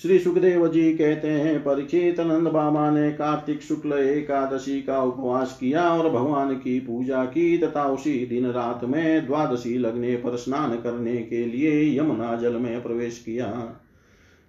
श्री 0.02 0.20
सुखदेव 0.20 0.68
जी 0.68 0.93
कहते 0.93 1.28
हैं 1.28 1.60
परीक्षित 1.60 2.20
नंद 2.20 2.47
बाबा 2.47 2.89
ने 2.91 3.12
कार्तिक 3.12 3.62
शुक्ल 3.62 3.93
एकादशी 3.93 4.82
का 4.82 5.02
उपवास 5.04 5.58
किया 5.60 5.89
और 5.89 6.10
भगवान 6.10 6.56
की 6.56 6.80
पूजा 6.80 7.26
की 7.26 7.58
तथा 7.58 7.84
उसी 7.84 8.26
दिन 8.26 8.45
रात 8.45 8.84
में 8.84 9.26
द्वादशी 9.26 9.78
लगने 9.78 10.16
पर 10.16 10.36
स्नान 10.36 10.76
करने 10.76 11.16
के 11.18 11.45
लिए 11.45 12.00
यमुना 12.00 12.36
जल 12.36 12.54
में 12.54 12.84
प्रवेश 12.84 13.24
किया। 13.26 13.47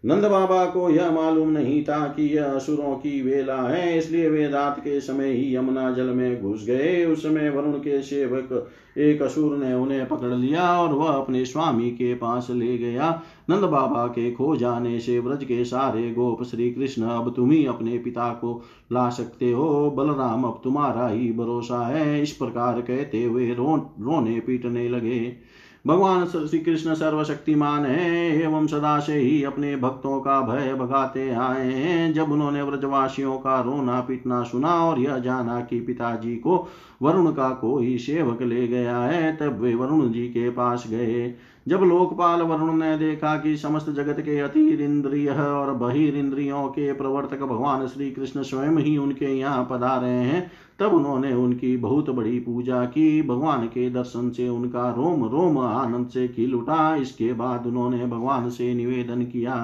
नंद 0.04 0.24
बाबा 0.24 0.64
को 0.64 0.88
यह 0.90 1.10
मालूम 1.10 1.48
नहीं 1.48 1.82
था 1.84 2.06
कि 2.06 2.26
यह 2.36 2.44
असुरों 2.44 2.94
की 2.94 3.20
वेला 3.22 3.56
है, 3.62 3.98
इसलिए 3.98 4.28
वे 4.28 4.46
रात 4.48 4.78
के 4.80 5.00
समय 5.00 5.32
ही 5.32 5.56
यमुना 5.56 5.90
जल 5.90 6.06
में 6.06 6.42
घुस 6.42 6.64
गए। 6.66 7.04
उस 7.04 7.22
समय 7.22 7.50
वरुण 7.50 7.72
के 7.72 8.00
सेवक 8.02 8.70
एक 8.98 9.22
असुर 9.22 9.56
ने 9.56 9.74
उन्हें 9.74 10.08
पकड़ 10.08 10.32
लिया 10.34 10.70
और 10.82 10.94
वह 10.94 11.08
अपने 11.08 11.44
स्वामी 11.44 11.90
के 11.90 12.14
पास 12.14 12.46
ले 12.50 12.78
गया। 12.78 13.10
नंद 13.50 13.64
बाबा 13.64 14.06
के 14.06 14.30
खो 14.30 14.56
जाने 14.56 14.98
से 15.00 15.18
व्रज 15.18 15.44
के 15.44 15.64
सारे 15.64 16.10
गोप 16.10 16.42
श्री 16.42 16.70
कृष्ण 16.70 17.02
अब 17.02 17.32
तुम 17.36 17.50
ही 17.50 17.64
अपने 17.66 17.98
पिता 17.98 18.28
को 18.30 18.62
ला 18.92 19.08
सकते 19.10 19.52
हो। 19.52 19.90
बलराम, 19.90 20.44
अब 20.44 20.60
तुम्हारा 20.64 21.08
ही 21.08 21.32
भरोसा 21.32 21.86
है। 21.86 22.22
इस 22.22 22.32
प्रकार 22.32 22.80
कहते 22.80 23.24
हुए 23.24 23.54
रो, 23.54 23.76
रोने 24.00 24.40
पीटने 24.40 24.88
लगे। 24.88 25.49
भगवान 25.86 26.24
श्री 26.26 26.58
कृष्ण 26.58 26.94
सर्वशक्तिमान 26.94 27.84
है, 27.84 28.42
एवं 28.42 28.66
सदा 28.66 28.98
से 29.00 29.14
ही 29.14 29.42
अपने 29.44 29.76
भक्तों 29.76 30.20
का 30.20 30.40
भय 30.40 30.74
भगाते 30.74 31.30
आए 31.30 31.72
हैं। 31.72 32.12
जब 32.12 32.32
उन्होंने 32.32 32.62
व्रजवासियों 32.62 33.38
का 33.38 33.60
रोना 33.60 34.00
पीटना 34.00 34.42
सुना 34.42 34.74
और 34.74 35.00
यह 35.00 35.18
जाना 35.18 35.60
कि 35.60 35.80
पिताजी 35.80 36.36
को 36.36 36.68
वरुण 37.02 37.30
का 37.32 37.48
कोई 37.50 37.98
सेवक 37.98 38.42
ले 38.42 38.68
गया 38.68 38.98
है, 38.98 39.36
तब 39.36 39.60
वे 39.60 39.74
वरुण 39.74 40.12
जी 40.12 40.26
के 40.28 40.50
पास 40.50 40.84
गए। 40.90 41.34
जब 41.68 41.80
लोकपाल 41.80 42.42
वरुण 42.42 42.72
ने 42.72 42.96
देखा 42.98 43.36
कि 43.36 43.56
समस्त 43.56 43.90
जगत 43.90 44.20
के 44.20 44.38
अतीर 44.38 44.80
इंद्रिय 44.80 45.28
और 45.28 45.72
बहिर 45.72 46.16
इंद्रियों 46.16 46.66
के 46.68 46.92
प्रवर्तक 46.92 47.40
भगवान 47.40 47.86
श्री 47.86 48.10
कृष्ण 48.10 48.42
स्वयं 48.42 48.78
ही 48.78 48.96
उनके 48.96 49.38
यहाँ 49.38 49.68
पधारे 49.70 50.08
हैं 50.08 50.50
तब 50.80 50.94
उन्होंने 50.94 51.32
उनकी 51.34 51.76
बहुत 51.76 52.10
बड़ी 52.10 52.38
पूजा 52.40 52.84
की। 52.84 53.22
भगवान 53.22 53.66
के 53.66 53.90
दर्शन 53.90 54.30
से 54.30 54.48
उनका 54.48 54.90
रोम 54.90 55.24
रोम 55.24 55.58
आनंद 55.58 56.08
से 56.08 56.28
खिल 56.28 56.54
उठा। 56.54 56.94
इसके 56.96 57.32
बाद 57.32 57.66
उन्होंने 57.66 58.06
भगवान 58.06 58.50
से 58.50 58.74
निवेदन 58.74 59.22
किया। 59.22 59.56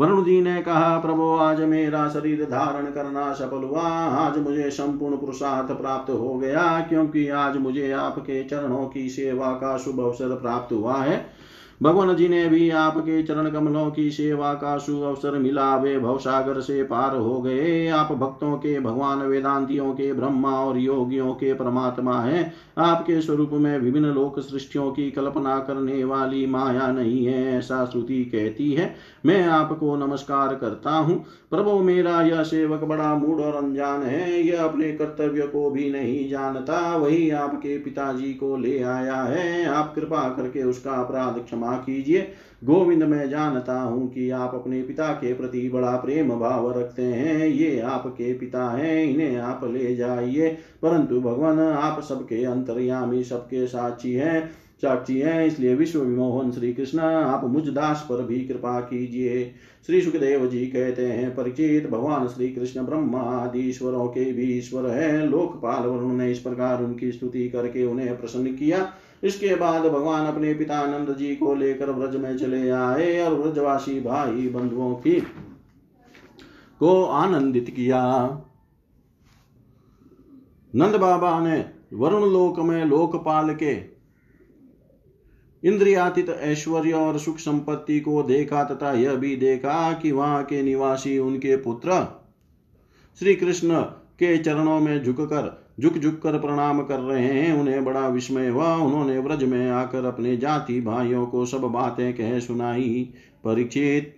वरुण 0.00 0.24
जी 0.24 0.40
ने 0.40 0.62
कहा, 0.62 0.98
प्रभु, 0.98 1.22
आज 1.22 1.60
मेरा 1.60 2.08
शरीर 2.08 2.44
धारण 2.44 2.90
करना 2.90 3.32
सफल 3.32 3.64
हुआ। 3.64 3.82
आज 3.82 4.38
मुझे 4.38 4.70
संपूर्ण 4.70 5.16
पुरुषार्थ 5.16 5.72
प्राप्त 5.72 6.10
हो 6.10 6.34
गया, 6.34 6.80
क्योंकि 6.80 7.28
आज 7.28 7.56
मुझे 7.56 7.90
आपके 7.92 8.44
चरणों 8.44 8.86
की 8.86 9.08
सेवा 9.08 9.52
का 9.52 9.76
शुभ 9.76 10.00
अवसर 10.00 10.34
प्राप्त 10.34 10.72
हुआ 10.72 10.96
है। 10.96 11.39
भगवान 11.82 12.16
जी 12.16 12.28
ने 12.28 12.48
भी 12.48 12.70
आपके 12.70 13.22
चरण 13.22 13.50
कमलों 13.50 13.90
की 13.90 14.10
सेवा 14.10 14.54
का 14.54 14.78
शुभ 14.78 15.02
अवसर 15.02 15.38
मिला। 15.38 15.76
वे 15.76 15.98
भवसागर 15.98 16.60
से 16.60 16.82
पार 16.82 17.16
हो 17.16 17.40
गए। 17.40 17.88
आप 17.88 18.12
भक्तों 18.12 18.56
के, 18.56 18.80
भगवान 18.80 19.18
वेदांतियों 19.18 19.92
के, 19.92 20.12
ब्रह्मा 20.12 20.50
और 20.50 20.78
योगियों 20.78 21.32
के 21.32 21.54
परमात्मा 21.54 22.20
हैं। 22.20 22.52
आपके 22.78 23.20
स्वरूप 23.20 23.50
में 23.52 23.78
विभिन्न 23.78 24.06
लोक 24.06 24.40
सृष्टियों 24.40 24.90
की 24.90 25.10
कल्पना 25.10 25.58
करने 25.58 26.04
वाली 26.04 26.46
माया 26.46 26.92
नहीं 26.92 27.26
है, 27.26 27.58
ऐसा 27.58 27.84
श्रुति 27.86 28.24
कहती 28.24 28.72
है। 28.72 28.94
मैं 29.26 29.46
आपको 29.46 29.96
नमस्कार 29.96 30.54
करता 30.54 30.90
हूँ। 30.90 31.24
प्रभु 31.50 31.78
मेरा 31.78 32.22
यह 32.22 32.42
सेवक 32.42 32.84
बड़ा 32.84 33.14
मूड 33.14 33.40
और 33.40 33.54
अनजान 33.54 34.02
है। 34.02 34.42
यह 34.42 34.64
अपने 34.64 34.92
कर्तव्य 34.92 35.42
को 35.42 35.70
भी 35.70 35.90
नहीं 35.90 36.30
जानता। 36.30 36.96
वही 36.96 37.30
आपके 37.30 37.78
पिताजी 37.78 38.34
को 38.34 38.56
ले 38.56 38.82
आया 38.82 39.22
है। 39.22 39.66
आप 39.66 39.94
कृपा 39.94 40.28
करके 40.28 40.62
उसका 40.62 40.92
अपराध 40.92 41.44
क्षमा 41.44 41.69
कीजिए। 41.76 42.28
गोविंद, 42.64 43.02
मैं 43.02 43.30
जानता 43.30 43.80
हूँ 43.80 44.12
कि 44.12 44.30
आप 44.30 44.54
अपने 44.54 44.82
पिता 44.82 45.06
के 45.06 45.34
प्रति 45.34 45.68
बड़ा 45.68 45.96
प्रेम 45.96 46.28
भाव 46.28 46.78
रखते 46.78 47.02
हैं। 47.02 47.46
ये 47.46 47.80
आपके 47.80 48.34
पिता 48.34 48.70
हैं, 48.70 49.04
इन्हें 49.04 49.36
आप 49.36 49.60
ले 49.64 49.96
जाइए। 49.96 50.48
परंतु 50.82 51.20
भगवान, 51.20 51.58
आप 51.60 52.02
सबके 52.02 52.44
अंतर्यामी, 52.44 53.24
सबके 53.24 53.66
साक्षी 53.66 54.12
हैं, 54.12 54.50
साक्षी 54.82 55.20
है। 55.20 55.46
इसलिए 55.46 55.74
विश्व 55.74 56.00
विमोहन 56.00 56.52
श्री 56.52 56.72
कृष्ण 56.72 56.98
आप 56.98 57.44
मुझ 57.44 57.68
दास 57.68 58.06
पर 58.10 58.22
भी 58.22 58.40
कृपा 58.40 58.80
कीजिए। 58.80 59.54
श्री 59.86 60.00
सुखदेव 60.00 60.46
जी 60.46 60.66
कहते 60.66 61.06
हैं, 61.06 61.36
परिचित 61.36 61.90
भगवान 61.90 62.28
श्री 62.28 62.48
कृष्ण 62.48 62.82
ब्रह्मा 62.82 63.20
आदि 63.20 63.58
ईश्वरों 63.58 64.06
के 64.06 64.32
भी 64.32 64.58
ईश्वर 64.58 64.90
है। 64.90 65.26
लोकपाल 65.26 65.86
वरुण 65.86 66.12
ने 66.12 66.30
इस 66.30 66.38
प्रकार 66.38 66.84
उनकी 66.84 67.12
स्तुति 67.12 67.48
करके 67.48 67.84
उन्हें 67.84 68.20
प्रसन्न 68.20 68.46
किया। 68.46 68.92
इसके 69.22 69.54
बाद 69.54 69.82
भगवान 69.82 70.26
अपने 70.26 70.54
पिता 70.54 70.84
नंद 70.86 71.14
जी 71.16 71.34
को 71.36 71.54
लेकर 71.54 71.90
व्रज 71.90 72.16
में 72.16 72.36
चले 72.38 72.70
आए 72.70 73.20
और 73.20 73.34
व्रजवासी 73.34 74.00
भाई 74.00 74.48
बंधुओं 74.48 74.94
की 74.94 75.20
को 76.80 77.04
आनंदित 77.04 77.70
किया। 77.70 78.02
नंद 80.74 80.96
बाबा 80.96 81.38
ने 81.40 81.64
वरुण 81.92 82.30
लोक 82.32 82.58
में 82.58 82.84
लोकपाल 82.84 83.54
के 83.54 83.72
इंद्रियातीत 85.62 86.28
ऐश्वर्य 86.30 86.92
और 86.92 87.18
सुख 87.18 87.38
संपत्ति 87.38 88.00
को 88.00 88.22
देखा 88.22 88.64
तथा 88.64 88.92
यह 88.92 89.14
भी 89.14 89.36
देखा 89.36 89.92
कि 89.92 90.12
वहाँ 90.12 90.44
के 90.44 90.62
निवासी 90.62 91.18
उनके 91.18 91.56
पुत्र 91.56 92.04
श्री 93.20 93.34
कृष्ण 93.34 93.80
के 94.18 94.36
चरणों 94.38 94.80
में 94.80 95.02
झुककर 95.04 95.59
झुक 95.80 95.98
झुक 95.98 96.20
कर 96.22 96.38
प्रणाम 96.38 96.82
कर 96.82 97.00
रहे 97.00 97.26
हैं, 97.26 97.54
उन्हें 97.54 97.84
बड़ा 97.84 98.08
विस्मय 98.08 98.48
हुआ। 98.48 98.76
उन्होंने 98.76 99.18
व्रज 99.18 99.44
में 99.44 99.70
आकर 99.70 100.04
अपने 100.04 100.36
जाति 100.36 100.80
भाइयों 100.80 101.26
को 101.26 101.46
सब 101.46 101.60
बातें 101.60 102.14
कह 102.14 102.38
सुनाई। 102.38 103.10
परीक्षित 103.44 104.16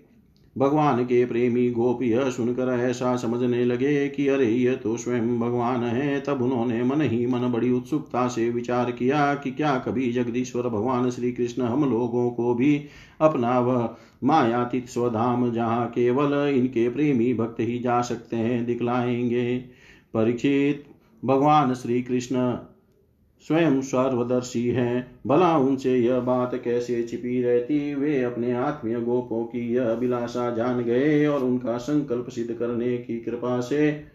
भगवान 0.59 1.05
के 1.05 1.27
प्रेमी 1.27 1.71
गोप 1.71 2.03
यह 2.03 2.31
सुनकर 2.31 2.81
ऐसा 2.81 3.17
समझने 3.17 3.65
लगे 3.65 4.09
कि 4.09 4.29
अरे, 4.29 4.47
यह 4.47 4.75
तो 4.75 4.97
स्वयं 4.97 5.41
भगवान 5.41 5.85
है। 5.85 6.21
तब 6.21 6.43
उन्होंने 6.43 6.85
मन 6.85 7.01
ही 7.01 7.27
मन 7.27 7.39
बड़ी 7.39 7.73
उत्सुकता 7.73 8.29
से 8.29 8.51
विचार 8.51 8.91
किया 8.91 9.35
कि 9.35 9.51
क्या 9.51 9.79
कभी 9.79 10.13
जगदीश्वर 10.13 10.63
भगवान 10.63 11.11
श्री 11.11 11.33
कृष्ण 11.33 11.63
हम 11.63 11.91
लोगों 11.91 12.31
को 12.31 12.55
भी 12.55 12.85
अपना 13.21 13.61
वह 13.61 13.95
मायातीत 14.25 14.89
स्वधाम 14.89 15.53
जहाँ 15.53 15.87
केवल 15.87 16.49
इनके 16.49 16.89
प्रेमी 16.89 17.35
भक्त 17.35 17.61
ही 17.61 17.79
जा 17.79 18.01
सकते 18.01 18.37
हैं, 18.37 18.67
दिखलाएँगे। 18.67 19.59
परीक्षित 20.15 20.85
भगवान 21.25 21.75
श्री 21.75 22.03
कृष्ण 22.03 22.57
स्वयं 23.41 23.81
सर्वदर्शी 23.81 24.69
हैं। 24.69 25.21
भला 25.27 25.59
उनसे 25.59 25.97
यह 25.97 26.21
बात 26.21 26.55
कैसे 26.55 27.03
छिपी 27.03 27.43
रहती? 27.43 27.95
वे 27.95 28.23
अपने 28.23 28.53
आत्मीय 28.53 29.01
गोपों 29.01 29.45
की 29.45 29.75
यह 29.75 29.91
अभिलाषा 29.91 30.51
जान 30.51 30.81
गए 30.81 31.27
और 31.27 31.45
उनका 31.45 31.79
संकल्प 31.79 32.29
सिद्ध 32.29 32.55
करने 32.55 32.99
की 32.99 33.21
कृपा 33.21 33.61
से 33.61 34.12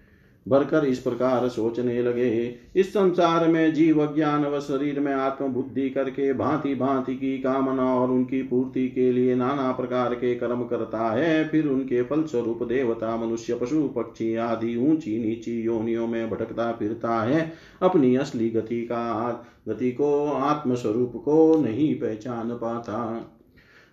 भरकर 0.47 0.85
इस 0.85 0.99
प्रकार 0.99 1.47
सोचने 1.47 2.01
लगे। 2.01 2.55
इस 2.75 2.89
संसार 2.89 3.47
में 3.47 3.73
जीव 3.73 4.15
ज्ञान 4.15 4.45
व 4.45 4.59
शरीर 4.59 4.99
में 4.99 5.13
आत्म 5.13 5.47
बुद्धि 5.47 5.89
करके 5.89 6.33
भांति 6.33 6.75
भांति 6.75 7.15
की 7.15 7.37
कामना 7.37 7.95
और 7.95 8.11
उनकी 8.11 8.41
पूर्ति 8.41 8.87
के 8.89 9.11
लिए 9.11 9.35
नाना 9.35 9.71
प्रकार 9.71 10.13
के 10.13 10.35
कर्म 10.35 10.63
करता 10.63 11.11
है, 11.11 11.47
फिर 11.47 11.67
उनके 11.67 12.03
फल 12.03 12.23
स्वरूप 12.23 12.63
देवता, 12.63 13.17
मनुष्य, 13.17 13.55
पशु, 13.55 13.87
पक्षी 13.87 14.35
आदि 14.35 14.75
ऊँची 14.77 15.19
नीची 15.19 15.61
योनियों 15.61 16.07
में 16.07 16.29
भटकता 16.29 16.71
फिरता 16.71 17.23
है। 17.23 17.53
अपनी 17.81 18.15
असली 18.15 18.49
गति 18.49 18.81
का, 18.81 19.31
गति 19.67 19.91
को, 19.91 20.25
आत्मस्वरूप 20.25 21.13
को 21.15 21.61
नहीं 21.61 21.95
पहचान 21.95 22.49
पाता। 22.49 23.29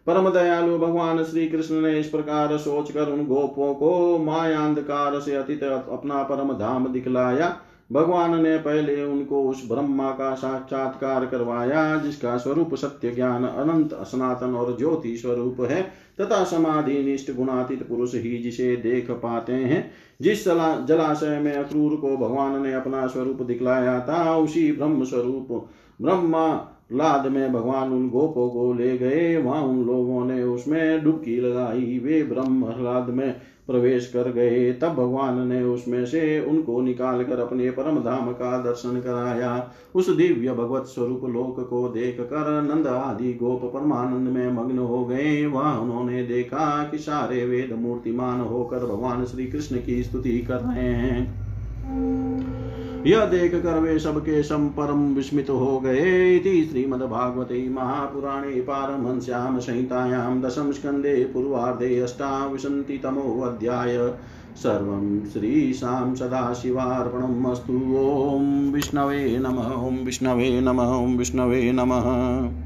परम 0.07 0.31
दयालु 0.31 0.79
भगवान 0.79 1.25
श्री 1.25 1.49
कृष्ण 1.49 1.75
ने 1.75 2.01
इस 2.01 2.09
प्रकार 2.09 2.57
सोचकर 2.59 3.09
उन 3.09 3.27
गोपों 3.27 3.75
को 3.75 4.19
मायांधकार 4.19 5.21
से 5.21 5.35
अतीत 5.35 5.63
अपना 5.63 6.23
परम 6.23 6.53
धाम 6.53 6.93
दिखलाया। 6.93 7.57
भगवान 7.93 8.43
ने 8.43 8.59
पहले 8.59 9.05
उनको 9.05 9.51
उस 9.51 9.69
ब्रह्मा 9.69 10.11
का 10.11 10.35
साक्षात्कार 10.35 11.27
करवाया, 11.27 11.97
जिसका 11.97 12.37
स्वरूप 12.37 12.75
सत्य 12.75 13.11
ज्ञान 13.11 13.45
अनंत 13.45 13.95
सनातन 13.95 14.55
और 14.55 14.79
ज्योति 14.79 15.17
स्वरूप 15.17 15.61
है, 15.61 15.83
तथा 16.21 16.45
समाधि 16.45 17.05
निष्ठ 17.05 17.33
गुणातीत 17.33 17.89
पुरुष 17.89 18.15
ही 18.15 18.39
जिसे 18.39 18.77
देख 18.77 19.11
पाते 19.11 19.53
हैं। 19.53 19.91
जिस 20.21 20.45
जलाशय 20.49 21.39
में 21.39 21.53
अक्रूर 21.53 21.97
को 21.97 22.17
भगवान 22.17 22.63
ने 22.63 22.73
अपना 22.73 23.07
स्वरूप 23.07 23.43
दिखलाया 23.43 24.01
था, 24.01 24.37
उसी 24.37 24.73
ब्रह्म 24.73 25.05
स्वरूप, 25.05 25.69
ब्रह्मा 26.03 26.71
लाद 26.95 27.27
में 27.27 27.53
भगवान 27.53 27.93
उन 27.93 28.09
गोपों 28.11 28.49
को 28.49 28.73
ले 28.73 28.99
गए। 28.99 29.37
वहाँ 29.37 29.63
उन 29.63 29.85
लोगों 29.85 30.25
ने 30.25 30.43
उसमें 30.43 31.05
डुबकी 31.05 31.41
लगाई। 31.41 32.01
वे 32.05 32.23
ब्रह्म 32.23 32.65
ह्लाद 32.65 33.09
में 33.09 33.37
प्रवेश 33.67 34.07
कर 34.07 34.31
गए। 34.33 34.73
तब 34.73 34.89
भगवान 34.89 35.49
ने 35.49 35.63
उसमें 35.63 36.07
से 36.07 36.41
उनको 36.41 36.81
निकाल 36.81 37.25
कर 37.25 37.39
अपने 37.39 37.71
परम 37.71 37.99
धाम 37.99 38.33
का 38.33 38.59
दर्शन 38.59 39.01
कराया। 39.01 39.71
उस 39.95 40.11
दिव्य 40.11 40.53
भगवत 40.53 40.85
स्वरूप 40.85 41.25
लोक 41.25 41.69
को 41.71 41.89
देख 41.89 42.17
कर 42.21 42.63
नंद 42.63 42.87
आदि 42.87 43.33
गोप 43.33 43.65
परमानंद 43.75 44.29
में 44.29 44.53
मग्न 44.53 44.79
हो 44.79 45.05
गए। 45.05 45.47
वहाँ 45.47 45.81
उन्होंने 45.81 46.23
देखा 46.23 46.89
कि 46.91 46.99
सारे 46.99 47.45
वेद 47.47 47.73
मूर्तिमान 47.79 48.41
होकर 48.41 48.79
भगवान 48.79 49.25
श्री 49.25 49.47
कृष्ण 49.47 49.77
की 49.87 50.03
स्तुति 50.03 50.39
कर 50.39 50.57
रहे 50.57 50.93
हैं। 50.93 51.45
यह 53.07 53.25
देख 53.25 53.63
कर 53.63 53.79
वे 53.79 53.99
सबके 53.99 54.43
संपरम 54.43 55.15
विस्मित 55.15 55.51
हो 55.51 55.81
गए 55.81 56.39
श्रीमद्भागवते 56.65 57.69
महापुराणे 57.69 58.61
पारमश्याम 58.61 59.59
संहितायां 59.59 60.41
दशम 60.41 60.73
स्कन्धे 60.73 61.25
पूर्वार्धे 61.25 62.07
तमो 62.99 63.59
सर्वं 64.57 65.25
श्रीशां 65.25 66.15
श्रीशा 66.15 66.15
सदाशिवाणमस्तु 66.15 67.73
ओं 67.97 68.73
विष्णवे 68.73 69.39
नम 69.39 69.59
ओं 69.59 70.05
विष्णवे 70.05 70.61
नम 70.61 70.81
ओं 70.81 71.17
विष्णवे 71.17 71.73
नमः। 71.73 72.64